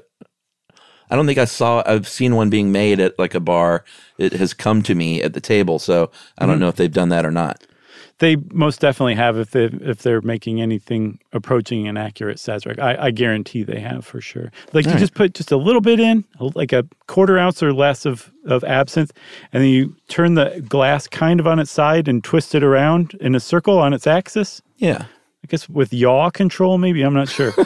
[1.10, 1.84] I don't think I saw.
[1.86, 3.84] I've seen one being made at like a bar.
[4.18, 7.10] It has come to me at the table, so I don't know if they've done
[7.10, 7.64] that or not.
[8.24, 12.80] They most definitely have if they if they're making anything approaching an accurate Sazerac.
[12.80, 14.50] I, I guarantee they have for sure.
[14.72, 15.00] Like you All right.
[15.02, 18.64] just put just a little bit in, like a quarter ounce or less of of
[18.64, 19.12] absinthe,
[19.52, 23.14] and then you turn the glass kind of on its side and twist it around
[23.20, 24.62] in a circle on its axis.
[24.78, 25.06] Yeah.
[25.44, 27.54] I guess with yaw control, maybe I'm not sure.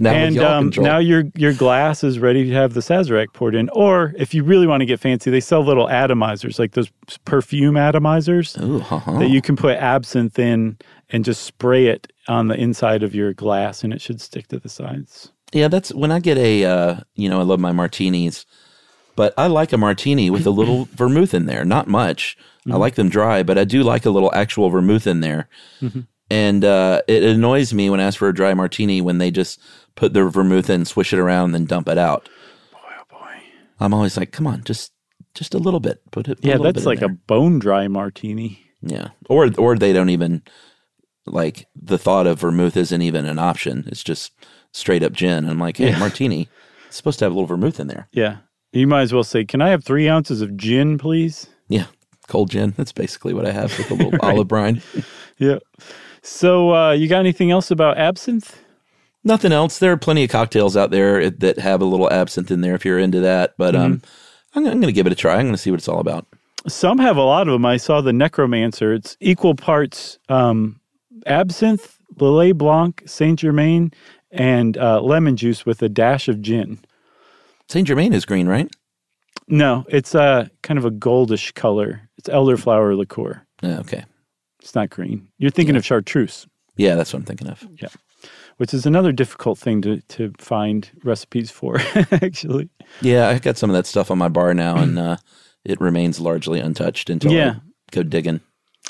[0.00, 3.68] Now and um, now your your glass is ready to have the Sazerac poured in.
[3.70, 6.90] Or if you really want to get fancy, they sell little atomizers, like those
[7.24, 9.18] perfume atomizers Ooh, uh-huh.
[9.18, 10.76] that you can put absinthe in
[11.08, 14.58] and just spray it on the inside of your glass, and it should stick to
[14.58, 15.32] the sides.
[15.52, 18.44] Yeah, that's when I get a, uh, you know, I love my martinis,
[19.16, 21.64] but I like a martini with a little vermouth in there.
[21.64, 22.36] Not much.
[22.70, 25.48] I like them dry, but I do like a little actual vermouth in there.
[26.30, 29.60] And uh, it annoys me when I ask for a dry martini when they just
[29.94, 32.28] put their vermouth in, swish it around, and then dump it out.
[32.72, 33.40] Boy, oh boy.
[33.80, 34.92] I'm always like, come on, just
[35.34, 36.02] just a little bit.
[36.10, 36.36] Put it.
[36.36, 38.60] put Yeah, a that's bit in like a bone dry martini.
[38.82, 39.08] yeah.
[39.28, 40.42] Or or they don't even
[41.26, 43.84] like the thought of vermouth isn't even an option.
[43.86, 44.32] It's just
[44.72, 45.48] straight up gin.
[45.48, 45.98] I'm like, hey, Yeah.
[45.98, 46.48] martini,
[46.86, 48.08] it's supposed to have a little vermouth in there.
[48.12, 48.38] Yeah.
[48.72, 51.46] You might as well say, Can I have three ounces of gin, please?
[51.68, 51.86] Yeah.
[52.28, 52.74] Cold gin.
[52.76, 54.82] That's basically what I have with a little olive brine.
[55.40, 55.58] Yeah.
[56.22, 58.62] So, uh, you got anything else about absinthe?
[59.24, 59.78] Nothing else.
[59.78, 62.84] There are plenty of cocktails out there that have a little absinthe in there if
[62.84, 63.54] you're into that.
[63.58, 64.02] But um,
[64.54, 65.34] I'm, I'm going to give it a try.
[65.34, 66.26] I'm going to see what it's all about.
[66.66, 67.66] Some have a lot of them.
[67.66, 68.92] I saw the Necromancer.
[68.92, 70.80] It's equal parts um,
[71.26, 73.92] absinthe, Lillet Blanc, Saint Germain,
[74.30, 76.78] and uh, lemon juice with a dash of gin.
[77.68, 78.70] Saint Germain is green, right?
[79.46, 82.08] No, it's uh, kind of a goldish color.
[82.18, 83.46] It's elderflower liqueur.
[83.62, 84.04] Yeah, okay.
[84.68, 85.26] It's not green.
[85.38, 86.46] You're thinking of chartreuse,
[86.76, 87.66] Yeah, that's what I'm thinking of.
[87.80, 87.88] Yeah.
[88.58, 91.78] Which is another difficult thing to, to find recipes for,
[92.12, 92.68] actually.
[93.00, 95.16] Yeah, I've got some of that stuff on my bar now, and uh,
[95.64, 97.54] it remains largely untouched until Yeah.
[97.56, 97.60] I
[97.92, 98.40] go digging.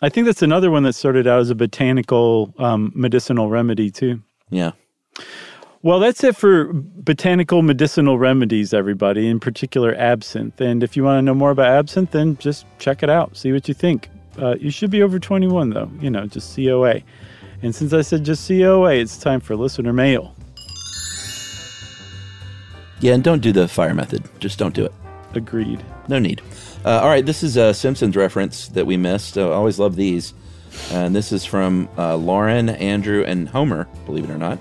[0.03, 4.21] I think that's another one that started out as a botanical um, medicinal remedy, too.
[4.51, 4.73] Yeah.
[5.83, 10.61] Well, that's it for botanical medicinal remedies, everybody, in particular absinthe.
[10.61, 13.53] And if you want to know more about absinthe, then just check it out, see
[13.53, 14.11] what you think.
[14.39, 17.01] Uh, you should be over 21, though, you know, just COA.
[17.63, 20.35] And since I said just COA, it's time for listener mail.
[23.01, 24.25] Yeah, and don't do the fire method.
[24.41, 24.93] Just don't do it.
[25.35, 25.85] Agreed.
[26.09, 26.41] No need.
[26.85, 29.37] Uh, all right, this is a Simpsons reference that we missed.
[29.37, 30.35] Uh, I always love these.
[30.91, 34.59] And this is from uh, Lauren, Andrew, and Homer, believe it or not.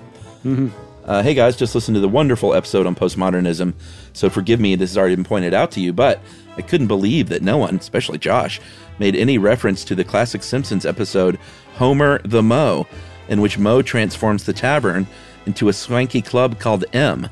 [1.04, 3.72] Uh, hey guys, just listened to the wonderful episode on postmodernism.
[4.12, 6.20] So forgive me, this has already been pointed out to you, but
[6.56, 8.60] I couldn't believe that no one, especially Josh,
[8.98, 11.38] made any reference to the classic Simpsons episode
[11.74, 12.86] Homer the Moe,
[13.28, 15.06] in which Moe transforms the tavern
[15.46, 17.28] into a swanky club called M.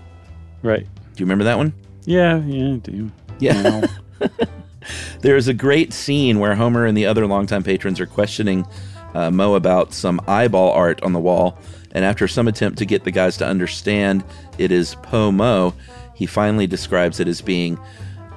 [0.63, 0.85] Right.
[0.85, 1.73] Do you remember that one?
[2.05, 3.11] Yeah, yeah, I do.
[3.39, 3.87] Yeah.
[5.21, 8.67] there is a great scene where Homer and the other longtime patrons are questioning
[9.15, 11.59] uh, Moe about some eyeball art on the wall.
[11.93, 14.23] And after some attempt to get the guys to understand
[14.59, 15.75] it is Po Mo,
[16.15, 17.79] he finally describes it as being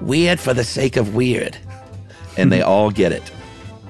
[0.01, 1.57] weird for the sake of weird.
[2.39, 3.31] And they all get it.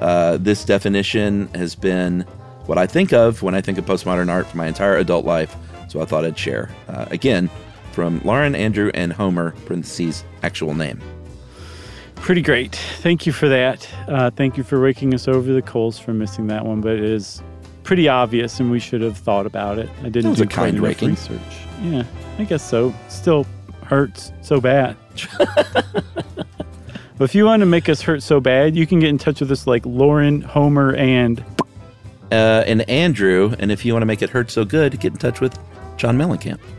[0.01, 2.21] Uh, this definition has been
[2.65, 5.55] what I think of when I think of postmodern art for my entire adult life.
[5.87, 6.69] So I thought I'd share.
[6.87, 7.49] Uh, again,
[7.91, 11.01] from Lauren, Andrew, and Homer, parentheses, actual name.
[12.15, 12.75] Pretty great.
[13.01, 13.87] Thank you for that.
[14.07, 17.03] Uh, thank you for raking us over the coals for missing that one, but it
[17.03, 17.41] is
[17.83, 19.89] pretty obvious and we should have thought about it.
[20.03, 21.09] I didn't was do a quite enough raking.
[21.09, 21.39] research.
[21.81, 22.03] Yeah,
[22.37, 22.93] I guess so.
[23.07, 23.47] Still
[23.83, 24.95] hurts so bad.
[27.19, 29.41] but if you want to make us hurt so bad, you can get in touch
[29.41, 31.43] with us like Lauren, Homer, and
[32.31, 33.53] uh, and Andrew.
[33.59, 35.59] And if you want to make it hurt so good, get in touch with
[35.97, 36.59] John Mellencamp.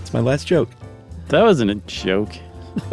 [0.00, 0.70] It's my last joke.
[1.30, 2.30] That wasn't a joke.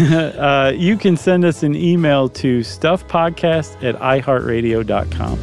[0.00, 5.38] uh, you can send us an email to stuffpodcast at iheartradio.com.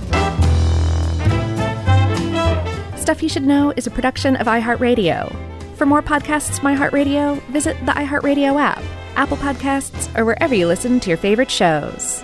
[2.96, 5.53] Stuff You Should Know is a production of iHeartRadio.
[5.84, 8.82] For more podcasts from iHeartRadio, visit the iHeartRadio app,
[9.18, 12.24] Apple Podcasts, or wherever you listen to your favorite shows.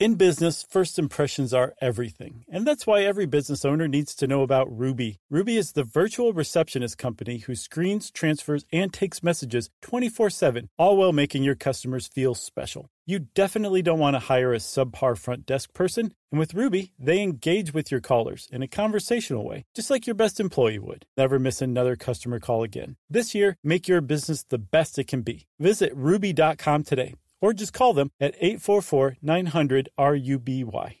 [0.00, 2.46] In business, first impressions are everything.
[2.48, 5.18] And that's why every business owner needs to know about Ruby.
[5.28, 10.96] Ruby is the virtual receptionist company who screens, transfers, and takes messages 24 7, all
[10.96, 12.88] while making your customers feel special.
[13.04, 16.14] You definitely don't want to hire a subpar front desk person.
[16.32, 20.14] And with Ruby, they engage with your callers in a conversational way, just like your
[20.16, 21.04] best employee would.
[21.18, 22.96] Never miss another customer call again.
[23.10, 25.46] This year, make your business the best it can be.
[25.58, 31.00] Visit ruby.com today or just call them at 844 900 RUBY.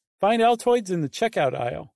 [0.21, 1.95] Find Altoids in the checkout aisle.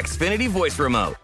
[0.00, 1.16] Xfinity voice remote.